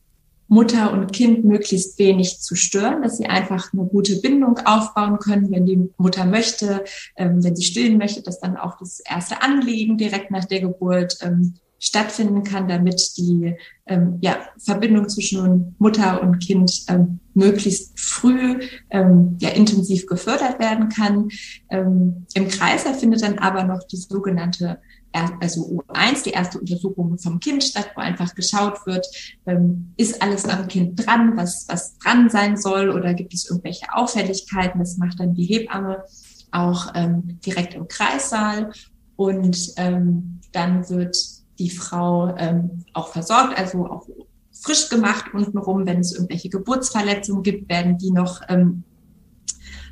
[0.50, 5.52] Mutter und Kind möglichst wenig zu stören, dass sie einfach eine gute Bindung aufbauen können,
[5.52, 6.84] wenn die Mutter möchte,
[7.16, 11.20] ähm, wenn sie stillen möchte, dass dann auch das erste Anliegen direkt nach der Geburt
[11.22, 18.60] ähm, stattfinden kann, damit die ähm, ja, Verbindung zwischen Mutter und Kind ähm, möglichst früh
[18.90, 21.30] ähm, ja, intensiv gefördert werden kann.
[21.70, 24.80] Ähm, Im Kreiser findet dann aber noch die sogenannte
[25.12, 29.08] also U1, die erste Untersuchung vom Kind statt, wo einfach geschaut wird,
[29.46, 33.94] ähm, ist alles am Kind dran, was, was dran sein soll oder gibt es irgendwelche
[33.94, 34.80] Auffälligkeiten.
[34.80, 36.04] Das macht dann die Hebamme
[36.52, 38.72] auch ähm, direkt im Kreissaal
[39.16, 41.18] und ähm, dann wird
[41.60, 44.08] die Frau ähm, auch versorgt, also auch
[44.52, 45.86] frisch gemacht untenrum.
[45.86, 48.84] Wenn es irgendwelche Geburtsverletzungen gibt, werden die noch ähm,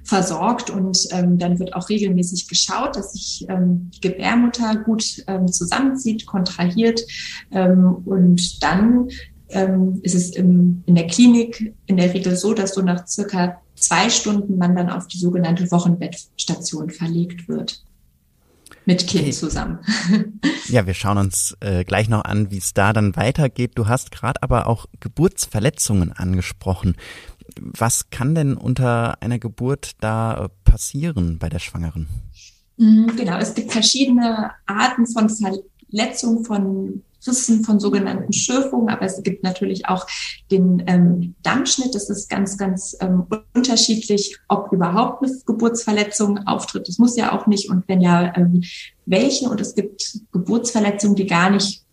[0.07, 5.47] versorgt und ähm, dann wird auch regelmäßig geschaut, dass sich ähm, die Gebärmutter gut ähm,
[5.49, 7.01] zusammenzieht, kontrahiert
[7.51, 9.09] ähm, und dann
[9.49, 13.57] ähm, ist es im, in der Klinik in der Regel so, dass so nach circa
[13.75, 17.83] zwei Stunden man dann auf die sogenannte Wochenbettstation verlegt wird
[18.85, 19.79] mit Kind zusammen.
[20.69, 23.71] Ja, wir schauen uns äh, gleich noch an, wie es da dann weitergeht.
[23.75, 26.97] Du hast gerade aber auch Geburtsverletzungen angesprochen.
[27.59, 32.07] Was kann denn unter einer Geburt da äh, passieren bei der Schwangeren?
[32.77, 39.21] Mhm, genau, es gibt verschiedene Arten von Verletzungen, von Rissen, von sogenannten Schürfungen, aber es
[39.23, 40.05] gibt natürlich auch
[40.51, 41.95] den ähm, Dammschnitt.
[41.95, 46.87] Das ist ganz, ganz ähm, unterschiedlich, ob überhaupt eine Geburtsverletzung auftritt.
[46.87, 48.63] Das muss ja auch nicht und wenn ja, ähm,
[49.05, 49.49] welche.
[49.49, 51.83] Und es gibt Geburtsverletzungen, die gar nicht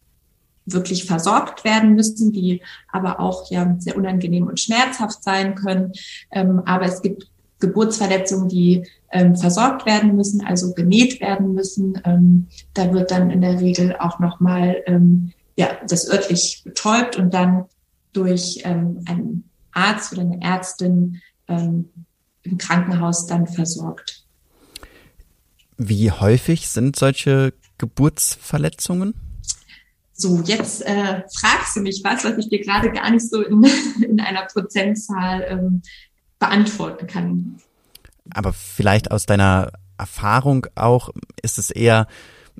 [0.66, 5.92] wirklich versorgt werden müssen, die aber auch ja sehr unangenehm und schmerzhaft sein können.
[6.30, 7.28] Ähm, aber es gibt
[7.60, 12.00] Geburtsverletzungen, die ähm, versorgt werden müssen, also genäht werden müssen.
[12.04, 17.32] Ähm, da wird dann in der Regel auch nochmal ähm, ja, das örtlich betäubt und
[17.32, 17.66] dann
[18.12, 21.90] durch ähm, einen Arzt oder eine Ärztin ähm,
[22.42, 24.24] im Krankenhaus dann versorgt.
[25.76, 29.14] Wie häufig sind solche Geburtsverletzungen?
[30.16, 33.64] So, jetzt äh, fragst du mich was, was ich dir gerade gar nicht so in,
[34.02, 35.82] in einer Prozentzahl ähm,
[36.38, 37.56] beantworten kann.
[38.32, 41.10] Aber vielleicht aus deiner Erfahrung auch,
[41.42, 42.06] ist es eher,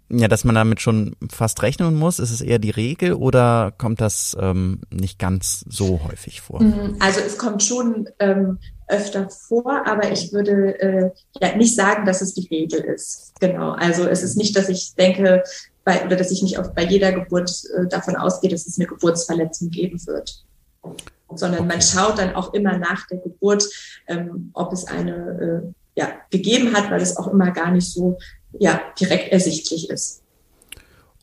[0.09, 2.19] ja, dass man damit schon fast rechnen muss?
[2.19, 6.63] Ist es eher die Regel oder kommt das ähm, nicht ganz so häufig vor?
[6.63, 11.11] Mm, also es kommt schon ähm, öfter vor, aber ich würde äh,
[11.41, 13.33] ja nicht sagen, dass es die Regel ist.
[13.41, 13.73] Genau.
[13.73, 15.43] Also es ist nicht, dass ich denke,
[15.85, 18.87] bei, oder dass ich nicht auf, bei jeder Geburt äh, davon ausgehe, dass es eine
[18.87, 20.45] Geburtsverletzung geben wird.
[21.35, 23.65] Sondern man schaut dann auch immer nach der Geburt,
[24.07, 25.65] ähm, ob es eine
[25.97, 28.19] äh, ja, gegeben hat, weil es auch immer gar nicht so
[28.59, 30.23] ja, direkt ersichtlich ist.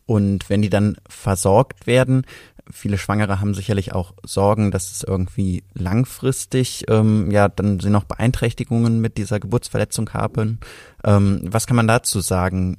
[0.05, 2.25] Und wenn die dann versorgt werden,
[2.71, 8.03] viele Schwangere haben sicherlich auch Sorgen, dass es irgendwie langfristig, ähm, ja, dann sie noch
[8.03, 10.59] Beeinträchtigungen mit dieser Geburtsverletzung haben.
[11.03, 12.77] Ähm, was kann man dazu sagen?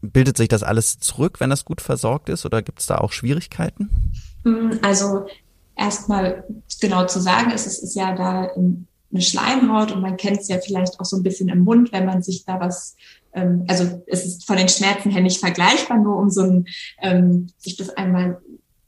[0.00, 3.12] bildet sich das alles zurück, wenn das gut versorgt ist, oder gibt es da auch
[3.12, 4.12] Schwierigkeiten?
[4.44, 5.26] Mm, also
[5.76, 6.44] erstmal
[6.80, 10.58] genau zu sagen ist, es ist ja da eine Schleimhaut und man kennt es ja
[10.58, 12.96] vielleicht auch so ein bisschen im Mund, wenn man sich da was,
[13.32, 16.66] ähm, also es ist von den Schmerzen her nicht vergleichbar, nur um so ein,
[17.02, 18.40] ähm, sich das einmal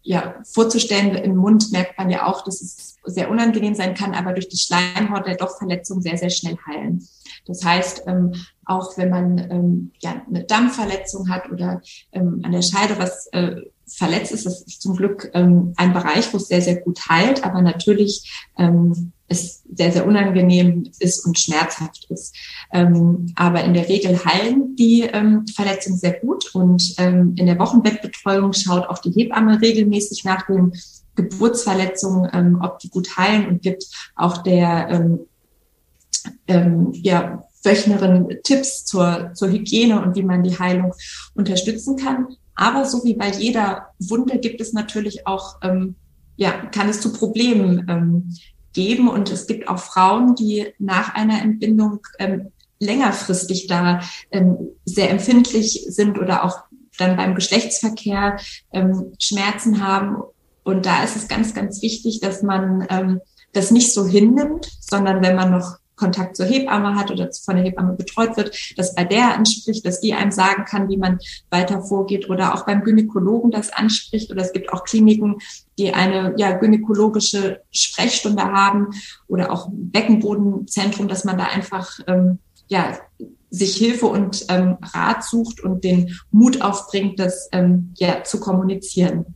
[0.09, 4.33] ja, vorzustellen, im Mund merkt man ja auch, dass es sehr unangenehm sein kann, aber
[4.33, 7.07] durch die Schleimhaut der doch Verletzung sehr, sehr schnell heilen.
[7.47, 8.33] Das heißt, ähm,
[8.65, 11.83] auch wenn man ähm, ja, eine Dammverletzung hat oder
[12.13, 13.57] ähm, an der Scheide was äh,
[13.87, 17.45] verletzt ist, das ist zum Glück ähm, ein Bereich, wo es sehr, sehr gut heilt,
[17.45, 22.35] aber natürlich ähm, es sehr, sehr unangenehm ist und schmerzhaft ist.
[22.73, 27.59] Ähm, aber in der Regel heilen die ähm, Verletzungen sehr gut und ähm, in der
[27.59, 30.73] Wochenbettbetreuung schaut auch die Hebamme regelmäßig nach den
[31.15, 33.85] Geburtsverletzungen, ähm, ob die gut heilen und gibt
[34.17, 35.21] auch der ähm,
[36.47, 40.95] ähm, ja, Wöchnerin Tipps zur, zur Hygiene und wie man die Heilung
[41.35, 42.29] unterstützen kann.
[42.55, 45.57] Aber so wie bei jeder Wunde gibt es natürlich auch,
[46.37, 48.35] ja, kann es zu Problemen ähm,
[48.73, 49.09] geben.
[49.09, 54.01] Und es gibt auch Frauen, die nach einer Entbindung ähm, längerfristig da
[54.31, 56.59] ähm, sehr empfindlich sind oder auch
[56.97, 58.39] dann beim Geschlechtsverkehr
[58.73, 60.23] ähm, Schmerzen haben
[60.65, 63.21] Und da ist es ganz, ganz wichtig, dass man ähm,
[63.53, 67.65] das nicht so hinnimmt, sondern wenn man noch Kontakt zur Hebamme hat oder von der
[67.65, 71.19] Hebamme betreut wird, dass bei der anspricht, dass die einem sagen kann, wie man
[71.51, 75.37] weiter vorgeht oder auch beim Gynäkologen das anspricht oder es gibt auch Kliniken,
[75.79, 78.89] die eine ja, gynäkologische Sprechstunde haben
[79.27, 82.39] oder auch Beckenbodenzentrum, dass man da einfach ähm,
[82.69, 82.99] ja,
[83.51, 89.35] sich Hilfe und ähm, Rat sucht und den Mut aufbringt, das ähm, ja zu kommunizieren.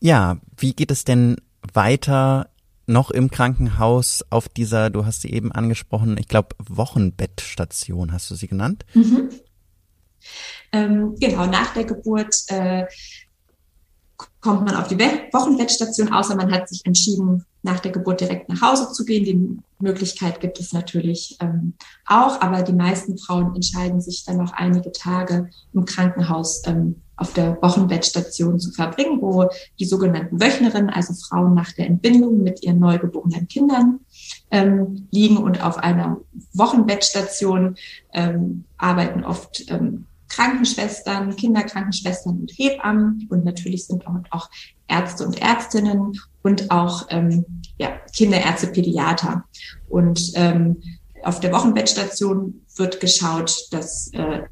[0.00, 1.36] Ja, wie geht es denn
[1.72, 2.48] weiter
[2.86, 8.34] noch im Krankenhaus auf dieser, du hast sie eben angesprochen, ich glaube, Wochenbettstation, hast du
[8.34, 8.84] sie genannt?
[8.94, 9.30] Mhm.
[10.72, 12.86] Ähm, genau, nach der Geburt äh,
[14.40, 18.60] kommt man auf die Wochenbettstation, außer man hat sich entschieden, nach der Geburt direkt nach
[18.60, 19.24] Hause zu gehen.
[19.24, 21.74] Die Möglichkeit gibt es natürlich ähm,
[22.06, 27.32] auch, aber die meisten Frauen entscheiden sich dann noch einige Tage im Krankenhaus ähm, auf
[27.32, 29.48] der Wochenbettstation zu verbringen, wo
[29.78, 34.00] die sogenannten Wöchnerinnen, also Frauen nach der Entbindung mit ihren neugeborenen Kindern
[34.50, 36.18] ähm, liegen und auf einer
[36.52, 37.76] Wochenbettstation
[38.12, 44.50] ähm, arbeiten oft ähm, Krankenschwestern, Kinderkrankenschwestern und Hebammen und natürlich sind auch, auch
[44.88, 47.44] Ärzte und Ärztinnen und auch ähm,
[47.78, 49.44] ja, Kinderärzte, Pädiater.
[49.88, 50.82] Und ähm,
[51.22, 54.42] auf der Wochenbettstation wird geschaut, dass äh,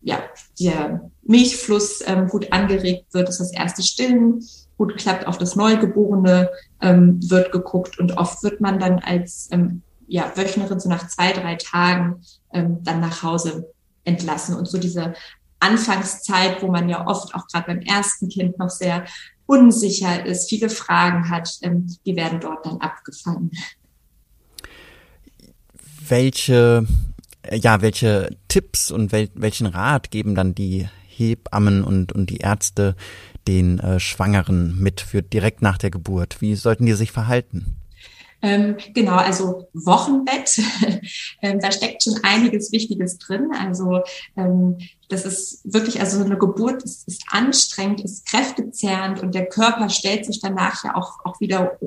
[0.00, 0.22] ja,
[0.60, 4.44] der Milchfluss ähm, gut angeregt wird, dass das erste Stillen
[4.76, 9.82] gut klappt, auf das Neugeborene ähm, wird geguckt und oft wird man dann als ähm,
[10.06, 12.22] ja, Wöchnerin so nach zwei, drei Tagen
[12.52, 13.72] ähm, dann nach Hause
[14.04, 14.56] entlassen.
[14.56, 15.14] Und so diese
[15.60, 19.04] Anfangszeit, wo man ja oft auch gerade beim ersten Kind noch sehr
[19.46, 23.50] unsicher ist, viele Fragen hat, ähm, die werden dort dann abgefangen.
[26.08, 26.86] Welche
[27.52, 32.94] ja, welche Tipps und wel welchen Rat geben dann die Hebammen und, und die Ärzte
[33.46, 36.40] den äh, Schwangeren mit für direkt nach der Geburt?
[36.40, 37.76] Wie sollten die sich verhalten?
[38.40, 40.60] Ähm, genau, also Wochenbett,
[41.42, 43.50] ähm, da steckt schon einiges Wichtiges drin.
[43.58, 44.02] Also
[44.36, 44.78] ähm,
[45.08, 50.24] das ist wirklich, also eine Geburt ist, ist anstrengend, ist kräftezehrend und der Körper stellt
[50.24, 51.78] sich danach ja auch, auch wieder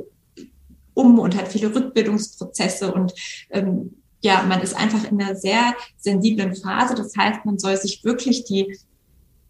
[0.94, 3.14] um und hat viele Rückbildungsprozesse und
[3.52, 6.96] ähm, ja, man ist einfach in einer sehr sensiblen Phase.
[6.96, 8.78] Das heißt, man soll sich wirklich die,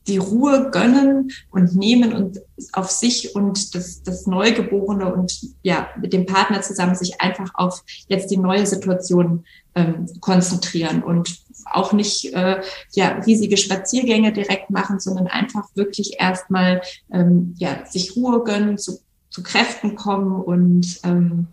[0.07, 2.39] die Ruhe gönnen und nehmen und
[2.73, 7.83] auf sich und das, das Neugeborene und ja, mit dem Partner zusammen sich einfach auf
[8.07, 9.45] jetzt die neue Situation
[9.75, 12.61] ähm, konzentrieren und auch nicht äh,
[12.93, 18.99] ja, riesige Spaziergänge direkt machen, sondern einfach wirklich erstmal ähm, ja, sich Ruhe gönnen, zu,
[19.29, 21.47] zu Kräften kommen und ähm,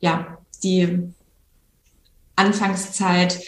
[0.00, 1.14] ja, die
[2.36, 3.40] Anfangszeit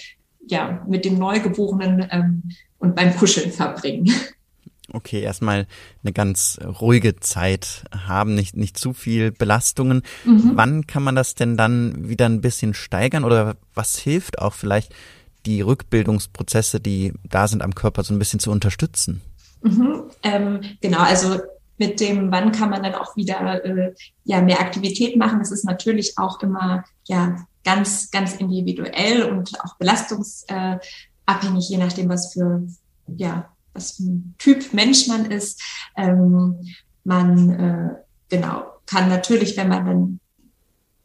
[0.47, 2.43] ja mit dem Neugeborenen ähm,
[2.79, 4.11] und beim Kuscheln verbringen.
[4.91, 5.67] Okay, erstmal
[6.03, 10.03] eine ganz ruhige Zeit haben, nicht, nicht zu viel Belastungen.
[10.25, 10.53] Mhm.
[10.55, 14.95] Wann kann man das denn dann wieder ein bisschen steigern oder was hilft auch vielleicht
[15.45, 19.21] die Rückbildungsprozesse, die da sind am Körper, so ein bisschen zu unterstützen?
[19.63, 21.39] Mhm, ähm, genau, also
[21.77, 25.39] mit dem, wann kann man dann auch wieder äh, ja mehr Aktivität machen.
[25.39, 32.33] Das ist natürlich auch immer ja ganz, ganz individuell und auch belastungsabhängig, je nachdem, was
[32.33, 32.67] für,
[33.07, 35.61] ja, was für ein Typ Mensch man ist.
[35.95, 36.67] Ähm,
[37.05, 37.91] man, äh,
[38.31, 40.21] genau, kann natürlich, wenn man dann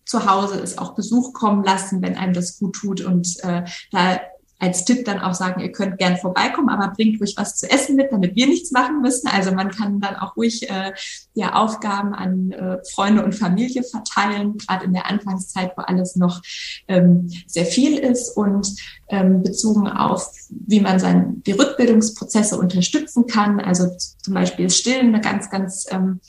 [0.05, 4.21] zu Hause ist, auch Besuch kommen lassen, wenn einem das gut tut und äh, da
[4.63, 7.97] als Tipp dann auch sagen, ihr könnt gern vorbeikommen, aber bringt ruhig was zu essen
[7.97, 9.27] mit, damit wir nichts machen müssen.
[9.27, 10.93] Also man kann dann auch ruhig äh,
[11.33, 16.41] ja Aufgaben an äh, Freunde und Familie verteilen, gerade in der Anfangszeit, wo alles noch
[16.87, 18.73] ähm, sehr viel ist und
[19.09, 23.59] ähm, bezogen auf, wie man sein, die Rückbildungsprozesse unterstützen kann.
[23.59, 23.89] Also
[24.21, 26.21] zum Beispiel Stillen eine ganz, ganz ähm,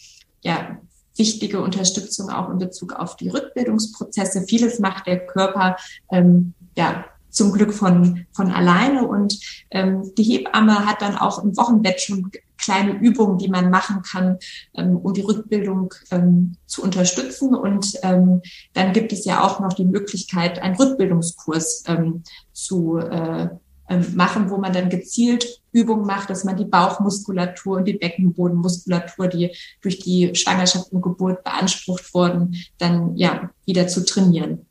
[0.43, 0.78] ja,
[1.16, 4.43] wichtige Unterstützung auch in Bezug auf die Rückbildungsprozesse.
[4.49, 5.76] Vieles macht der Körper
[6.11, 7.05] ähm, ja
[7.35, 9.07] zum Glück von, von alleine.
[9.07, 9.39] Und
[9.70, 14.39] ähm, die Hebamme hat dann auch im Wochenbett schon kleine Übungen, die man machen kann,
[14.74, 17.55] ähm, um die Rückbildung ähm, zu unterstützen.
[17.55, 18.41] Und ähm,
[18.72, 22.22] dann gibt es ja auch noch die Möglichkeit, einen Rückbildungskurs ähm,
[22.53, 23.49] zu äh,
[23.89, 29.28] ähm, machen, wo man dann gezielt Übungen macht, dass man die Bauchmuskulatur und die Beckenbodenmuskulatur,
[29.28, 29.51] die
[29.82, 34.64] durch die Schwangerschaft und Geburt beansprucht wurden, dann ja wieder zu trainieren.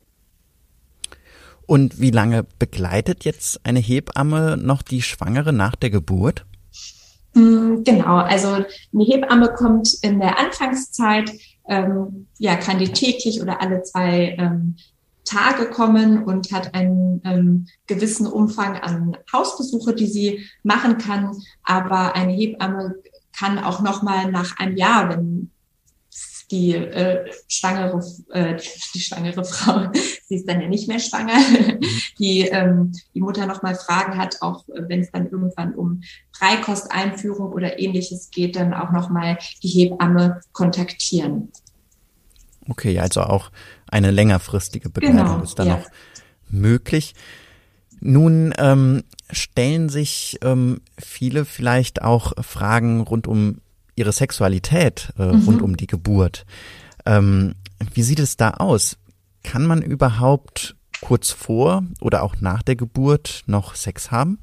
[1.74, 6.46] Und wie lange begleitet jetzt eine Hebamme noch die Schwangere nach der Geburt?
[7.34, 11.32] Mm, genau, also eine Hebamme kommt in der Anfangszeit,
[11.68, 14.76] ähm, ja, kann die täglich oder alle zwei ähm,
[15.26, 21.32] Tage kommen und hat einen ähm, gewissen Umfang an Hausbesuche, die sie machen kann.
[21.64, 22.98] Aber eine Hebamme
[23.36, 25.50] kann auch nochmal nach einem Jahr, wenn
[26.54, 28.58] die äh, schwangere, äh,
[28.94, 29.92] die schwangere Frau,
[30.28, 31.34] sie ist dann ja nicht mehr schwanger,
[32.20, 36.04] die ähm, die Mutter nochmal Fragen hat, auch wenn es dann irgendwann um
[36.40, 41.52] Dreikosteinführung oder ähnliches geht, dann auch nochmal die Hebamme kontaktieren.
[42.70, 43.52] Okay, also auch
[43.90, 45.78] eine längerfristige Begleitung genau, ist dann ja.
[45.78, 45.88] noch
[46.50, 47.16] möglich.
[48.00, 53.60] Nun ähm, stellen sich ähm, viele vielleicht auch Fragen rund um
[53.96, 55.44] ihre Sexualität, äh, mhm.
[55.46, 56.46] rund um die Geburt.
[57.06, 57.56] Ähm,
[57.94, 58.98] wie sieht es da aus?
[59.44, 64.40] Kann man überhaupt kurz vor oder auch nach der Geburt noch Sex haben?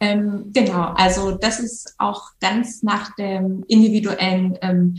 [0.00, 4.96] Ähm, genau, also das ist auch ganz nach dem individuellen ähm,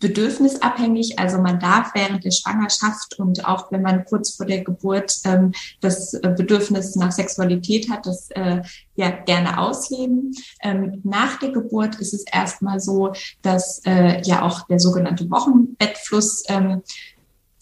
[0.00, 1.18] bedürfnisabhängig.
[1.18, 5.52] Also man darf während der Schwangerschaft und auch wenn man kurz vor der Geburt ähm,
[5.80, 8.62] das Bedürfnis nach Sexualität hat, das äh,
[8.96, 10.32] ja gerne ausleben.
[10.62, 16.44] Ähm, nach der Geburt ist es erstmal so, dass äh, ja auch der sogenannte Wochenbettfluss
[16.48, 16.82] ähm,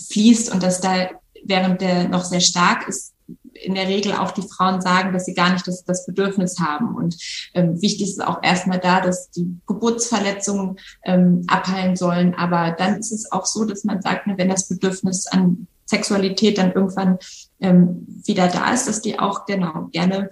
[0.09, 1.11] fließt und dass da
[1.45, 3.15] während der noch sehr stark ist,
[3.63, 6.95] in der Regel auch die Frauen sagen, dass sie gar nicht das, das Bedürfnis haben.
[6.95, 7.17] Und
[7.55, 12.35] ähm, wichtig ist auch erstmal da, dass die Geburtsverletzungen ähm, abheilen sollen.
[12.35, 16.59] Aber dann ist es auch so, dass man sagt, ne, wenn das Bedürfnis an Sexualität
[16.59, 17.19] dann irgendwann
[17.61, 20.29] ähm, wieder da ist, dass die auch genau gerne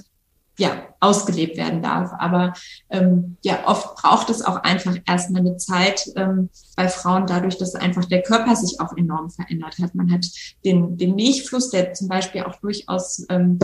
[0.59, 2.13] ja, ausgelebt werden darf.
[2.19, 2.55] Aber
[2.91, 7.75] ähm, ja, oft braucht es auch einfach erstmal eine Zeit ähm, bei Frauen, dadurch, dass
[7.75, 9.95] einfach der Körper sich auch enorm verändert hat.
[9.95, 10.27] Man hat
[10.65, 13.59] den, den Milchfluss, der zum Beispiel auch durchaus ähm,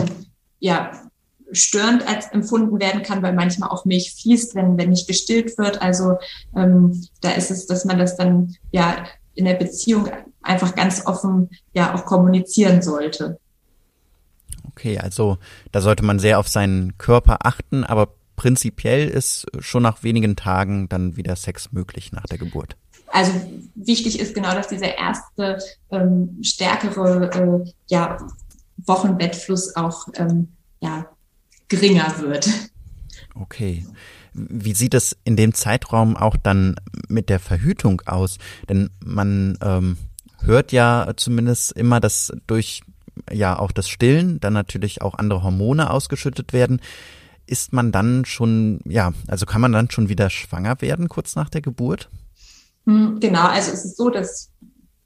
[0.59, 0.91] ja,
[1.51, 5.81] störend als empfunden werden kann, weil manchmal auch Milch fließt, wenn, wenn nicht gestillt wird.
[5.81, 6.17] Also
[6.55, 8.95] ähm, da ist es, dass man das dann ja
[9.35, 10.09] in der Beziehung
[10.41, 13.39] einfach ganz offen ja auch kommunizieren sollte.
[14.75, 15.37] Okay, also
[15.71, 20.89] da sollte man sehr auf seinen Körper achten, aber prinzipiell ist schon nach wenigen Tagen
[20.89, 22.75] dann wieder Sex möglich nach der Geburt.
[23.07, 23.31] Also
[23.75, 25.59] wichtig ist genau, dass dieser erste
[25.91, 28.17] ähm, stärkere äh, ja,
[28.77, 30.47] Wochenbettfluss auch ähm,
[30.81, 31.05] ja,
[31.67, 32.49] geringer wird.
[33.35, 33.85] Okay.
[34.33, 36.75] Wie sieht es in dem Zeitraum auch dann
[37.07, 38.39] mit der Verhütung aus?
[38.67, 39.97] Denn man ähm,
[40.41, 42.81] hört ja zumindest immer, dass durch
[43.31, 46.81] ja auch das Stillen, dann natürlich auch andere Hormone ausgeschüttet werden.
[47.45, 51.49] Ist man dann schon, ja, also kann man dann schon wieder schwanger werden kurz nach
[51.49, 52.09] der Geburt?
[52.85, 54.51] Hm, genau, also es ist so, dass,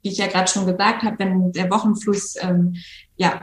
[0.02, 2.76] wie ich ja gerade schon gesagt habe, wenn der Wochenfluss ähm,
[3.16, 3.40] ja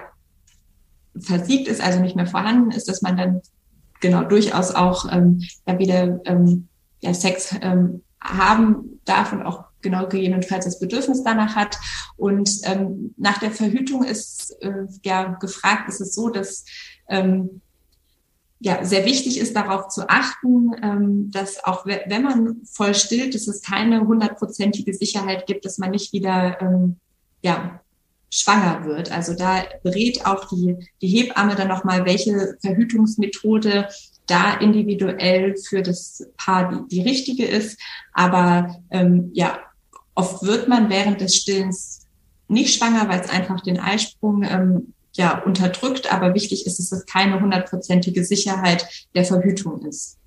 [1.18, 3.42] versiegt ist, also nicht mehr vorhanden ist, dass man dann
[4.02, 6.68] genau durchaus auch ähm, ja wieder ähm,
[7.02, 11.78] ja, Sex ähm, haben darf und auch genau gegebenenfalls das Bedürfnis danach hat.
[12.18, 16.66] Und ähm, nach der Verhütung ist äh, ja gefragt, ist es so, dass
[17.08, 17.62] ähm,
[18.60, 23.48] ja, sehr wichtig ist, darauf zu achten, ähm, dass auch wenn man voll stillt, dass
[23.48, 26.98] es keine hundertprozentige Sicherheit gibt, dass man nicht wieder ähm,
[27.42, 27.80] ja,
[28.32, 29.12] schwanger wird.
[29.12, 33.88] Also da berät auch die, die Hebamme dann nochmal, welche Verhütungsmethode
[34.26, 37.80] da individuell für das Paar die, die richtige ist.
[38.14, 39.60] Aber ähm, ja,
[40.16, 42.06] Oft wird man während des Stillens
[42.48, 46.12] nicht schwanger, weil es einfach den Eisprung ähm, ja unterdrückt.
[46.12, 50.18] Aber wichtig ist, dass es keine hundertprozentige Sicherheit der Verhütung ist.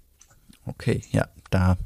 [0.67, 1.77] Okay, ja, da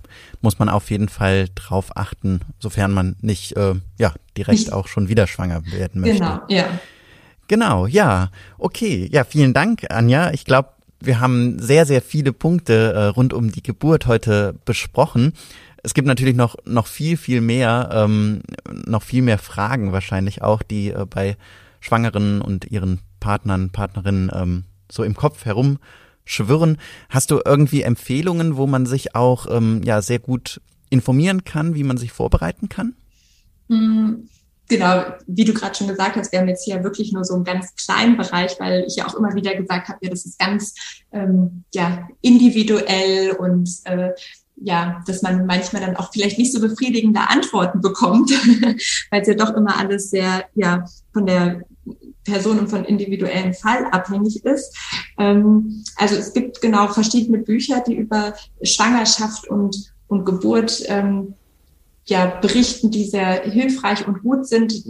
[0.41, 4.73] muss man auf jeden Fall drauf achten, sofern man nicht äh, ja direkt nicht.
[4.73, 6.19] auch schon wieder schwanger werden möchte.
[6.19, 6.81] Genau, ja.
[7.49, 8.31] Genau, ja.
[8.59, 10.33] Okay, ja, vielen Dank, Anja.
[10.33, 15.33] Ich glaube, wir haben sehr, sehr viele Punkte äh, rund um die Geburt heute besprochen.
[15.83, 18.43] Es gibt natürlich noch, noch viel, viel mehr, ähm,
[18.87, 21.37] noch viel mehr Fragen wahrscheinlich auch, die äh, bei
[21.81, 26.79] Schwangeren und ihren Partnern, Partnerinnen ähm, so im Kopf herumschwirren.
[27.09, 30.61] Hast du irgendwie Empfehlungen, wo man sich auch ähm, ja sehr gut
[30.91, 32.95] informieren kann, wie man sich vorbereiten kann?
[33.69, 34.29] Hm,
[34.69, 37.45] genau, wie du gerade schon gesagt hast, wir haben jetzt hier wirklich nur so einen
[37.45, 40.75] ganz kleinen Bereich, weil ich ja auch immer wieder gesagt habe, ja, das ist ganz
[41.11, 44.11] ähm, ja individuell und äh,
[44.65, 48.31] ja, dass man manchmal dann auch vielleicht nicht so befriedigende Antworten bekommt,
[49.11, 51.63] weil es ja doch immer alles sehr, ja, von der
[52.25, 54.77] Person und von individuellen Fall abhängig ist.
[55.19, 61.35] Ähm, also es gibt genau verschiedene Bücher, die über Schwangerschaft und, und Geburt ähm,
[62.05, 64.85] ja, berichten, die sehr hilfreich und gut sind.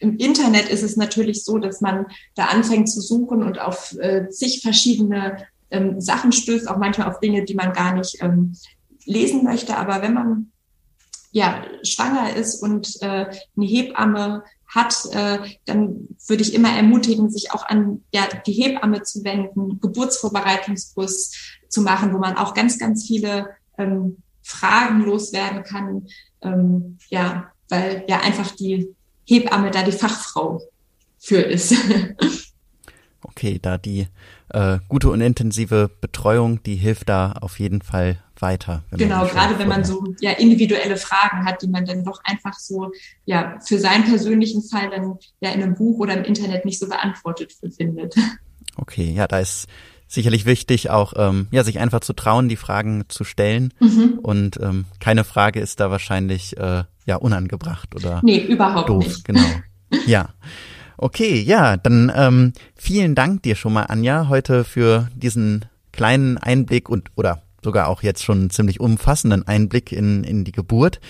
[0.00, 4.28] Im Internet ist es natürlich so, dass man da anfängt zu suchen und auf äh,
[4.30, 5.38] zig verschiedene
[5.70, 8.54] ähm, Sachen stößt, auch manchmal auf Dinge, die man gar nicht ähm,
[9.08, 9.76] lesen möchte.
[9.76, 10.52] Aber wenn man
[11.32, 17.52] ja schwanger ist und äh, eine Hebamme hat, äh, dann würde ich immer ermutigen, sich
[17.52, 21.32] auch an ja, die Hebamme zu wenden, Geburtsvorbereitungskurs
[21.68, 23.48] zu machen, wo man auch ganz, ganz viele
[23.78, 26.06] ähm, Fragen loswerden kann.
[26.42, 28.94] Ähm, ja, weil ja einfach die
[29.26, 30.62] Hebamme da die Fachfrau
[31.18, 31.74] für ist.
[33.22, 34.06] okay, da die
[34.50, 38.84] äh, gute und intensive Betreuung, die hilft da auf jeden Fall weiter.
[38.92, 42.90] Genau, gerade wenn man so ja individuelle Fragen hat, die man dann doch einfach so
[43.24, 46.88] ja für seinen persönlichen Fall dann ja in einem Buch oder im Internet nicht so
[46.88, 48.14] beantwortet findet.
[48.80, 49.66] Okay, ja, da ist
[50.06, 53.74] sicherlich wichtig, auch ähm, ja sich einfach zu trauen, die Fragen zu stellen.
[53.80, 54.20] Mhm.
[54.22, 59.04] Und ähm, keine Frage ist da wahrscheinlich äh, ja unangebracht oder nee überhaupt doof.
[59.04, 59.24] Nicht.
[59.24, 59.46] Genau.
[60.06, 60.28] Ja.
[60.98, 66.90] Okay, ja, dann ähm, vielen Dank dir schon mal, Anja, heute für diesen kleinen Einblick
[66.90, 71.00] und oder sogar auch jetzt schon ziemlich umfassenden Einblick in, in die Geburt.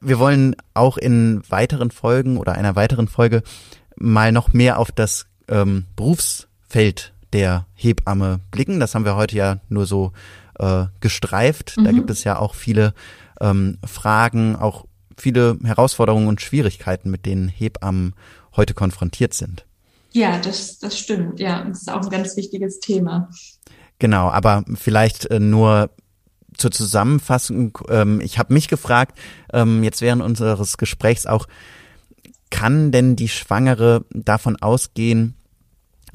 [0.00, 3.42] Wir wollen auch in weiteren Folgen oder einer weiteren Folge
[3.96, 8.80] mal noch mehr auf das ähm, Berufsfeld der Hebamme blicken.
[8.80, 10.12] Das haben wir heute ja nur so
[10.58, 11.76] äh, gestreift.
[11.76, 11.84] Mhm.
[11.84, 12.94] Da gibt es ja auch viele
[13.40, 14.86] ähm, Fragen, auch
[15.16, 18.14] viele Herausforderungen und Schwierigkeiten, mit denen Hebammen
[18.56, 19.64] heute konfrontiert sind.
[20.12, 21.40] Ja, das, das stimmt.
[21.40, 23.30] Ja, das ist auch ein ganz wichtiges Thema.
[24.02, 25.88] Genau, aber vielleicht äh, nur
[26.56, 27.78] zur Zusammenfassung.
[27.88, 29.16] Ähm, ich habe mich gefragt,
[29.52, 31.46] ähm, jetzt während unseres Gesprächs auch,
[32.50, 35.36] kann denn die Schwangere davon ausgehen,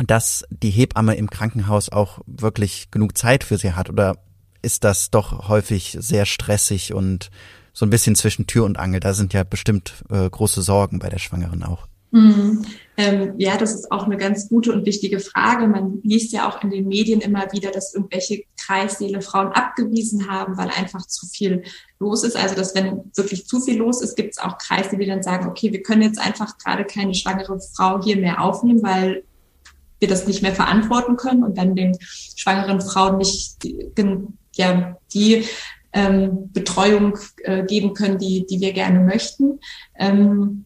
[0.05, 3.89] dass die Hebamme im Krankenhaus auch wirklich genug Zeit für sie hat?
[3.89, 4.17] Oder
[4.61, 7.31] ist das doch häufig sehr stressig und
[7.71, 8.99] so ein bisschen zwischen Tür und Angel?
[8.99, 11.87] Da sind ja bestimmt äh, große Sorgen bei der Schwangeren auch.
[12.11, 12.65] Mhm.
[12.99, 15.67] Ähm, ja, das ist auch eine ganz gute und wichtige Frage.
[15.67, 20.57] Man liest ja auch in den Medien immer wieder, dass irgendwelche Kreissäle Frauen abgewiesen haben,
[20.57, 21.61] weil einfach zu viel
[21.99, 22.35] los ist.
[22.35, 25.47] Also, dass wenn wirklich zu viel los ist, gibt es auch Kreise, die dann sagen,
[25.47, 29.23] okay, wir können jetzt einfach gerade keine schwangere Frau hier mehr aufnehmen, weil
[29.99, 33.91] wir das nicht mehr verantworten können und dann den schwangeren Frauen nicht die,
[34.55, 35.43] ja, die
[35.93, 39.59] ähm, Betreuung äh, geben können, die, die wir gerne möchten.
[39.97, 40.65] Ähm,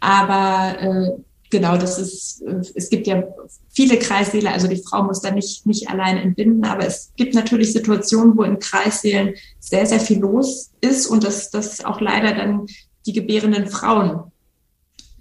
[0.00, 1.10] aber äh,
[1.50, 3.22] genau, das ist, äh, es gibt ja
[3.68, 7.72] viele Kreissäle, also die Frau muss da nicht, nicht alleine entbinden, aber es gibt natürlich
[7.72, 12.66] Situationen, wo in Kreissälen sehr, sehr viel los ist und dass das auch leider dann
[13.06, 14.30] die gebärenden Frauen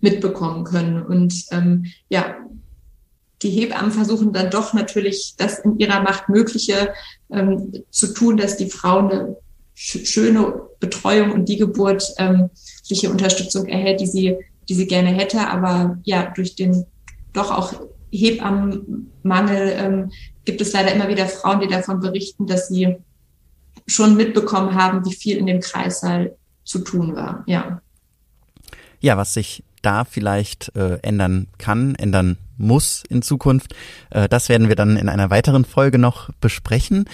[0.01, 1.01] mitbekommen können.
[1.01, 2.37] Und ähm, ja,
[3.41, 6.93] die Hebammen versuchen dann doch natürlich das in ihrer Macht Mögliche
[7.31, 9.37] ähm, zu tun, dass die Frau eine
[9.75, 12.49] schöne Betreuung und die Geburt ähm,
[13.09, 14.37] Unterstützung erhält, die sie
[14.69, 15.47] die sie gerne hätte.
[15.47, 16.85] Aber ja, durch den
[17.33, 17.73] doch auch
[18.11, 20.11] Hebammenmangel ähm,
[20.45, 22.97] gibt es leider immer wieder Frauen, die davon berichten, dass sie
[23.87, 27.43] schon mitbekommen haben, wie viel in dem Kreissaal zu tun war.
[27.47, 27.81] Ja.
[28.99, 33.73] Ja, was sich da vielleicht äh, ändern kann, ändern muss in Zukunft,
[34.09, 37.05] äh, das werden wir dann in einer weiteren Folge noch besprechen.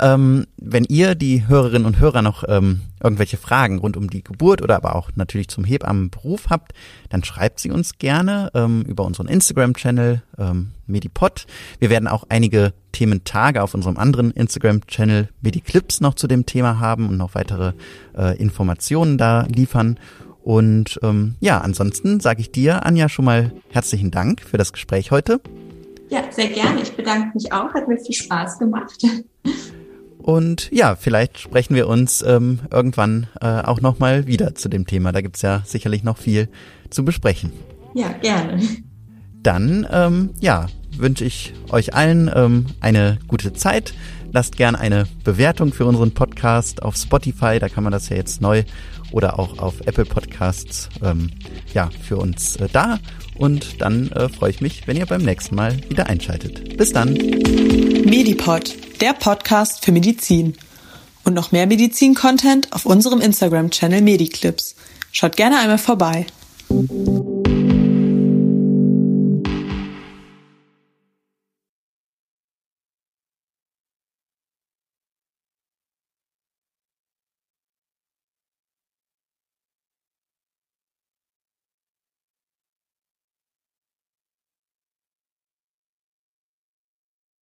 [0.00, 4.62] Ähm, wenn ihr, die Hörerinnen und Hörer, noch ähm, irgendwelche Fragen rund um die Geburt
[4.62, 6.72] oder aber auch natürlich zum Hebammenberuf habt,
[7.10, 11.46] dann schreibt sie uns gerne ähm, über unseren Instagram-Channel ähm, Medipod.
[11.78, 17.08] Wir werden auch einige Thementage auf unserem anderen Instagram-Channel Mediclips noch zu dem Thema haben
[17.08, 17.72] und noch weitere
[18.16, 19.98] äh, Informationen da liefern.
[20.42, 25.10] Und ähm, ja, ansonsten sage ich dir, Anja, schon mal herzlichen Dank für das Gespräch
[25.10, 25.40] heute.
[26.08, 26.80] Ja, sehr gerne.
[26.82, 27.72] Ich bedanke mich auch.
[27.72, 29.04] Hat mir viel Spaß gemacht.
[30.30, 35.10] Und ja, vielleicht sprechen wir uns ähm, irgendwann äh, auch nochmal wieder zu dem Thema.
[35.10, 36.48] Da gibt's ja sicherlich noch viel
[36.88, 37.52] zu besprechen.
[37.94, 38.62] Ja, gerne.
[39.42, 40.66] Dann, ähm, ja,
[40.96, 43.92] wünsche ich euch allen ähm, eine gute Zeit.
[44.30, 48.40] Lasst gern eine Bewertung für unseren Podcast auf Spotify, da kann man das ja jetzt
[48.40, 48.62] neu,
[49.10, 51.32] oder auch auf Apple Podcasts, ähm,
[51.74, 53.00] ja, für uns äh, da.
[53.40, 56.76] Und dann äh, freue ich mich, wenn ihr beim nächsten Mal wieder einschaltet.
[56.76, 57.14] Bis dann.
[57.14, 60.54] Medipod der Podcast für Medizin.
[61.24, 64.76] Und noch mehr Medizin-Content auf unserem Instagram-Channel Mediclips.
[65.10, 66.26] Schaut gerne einmal vorbei.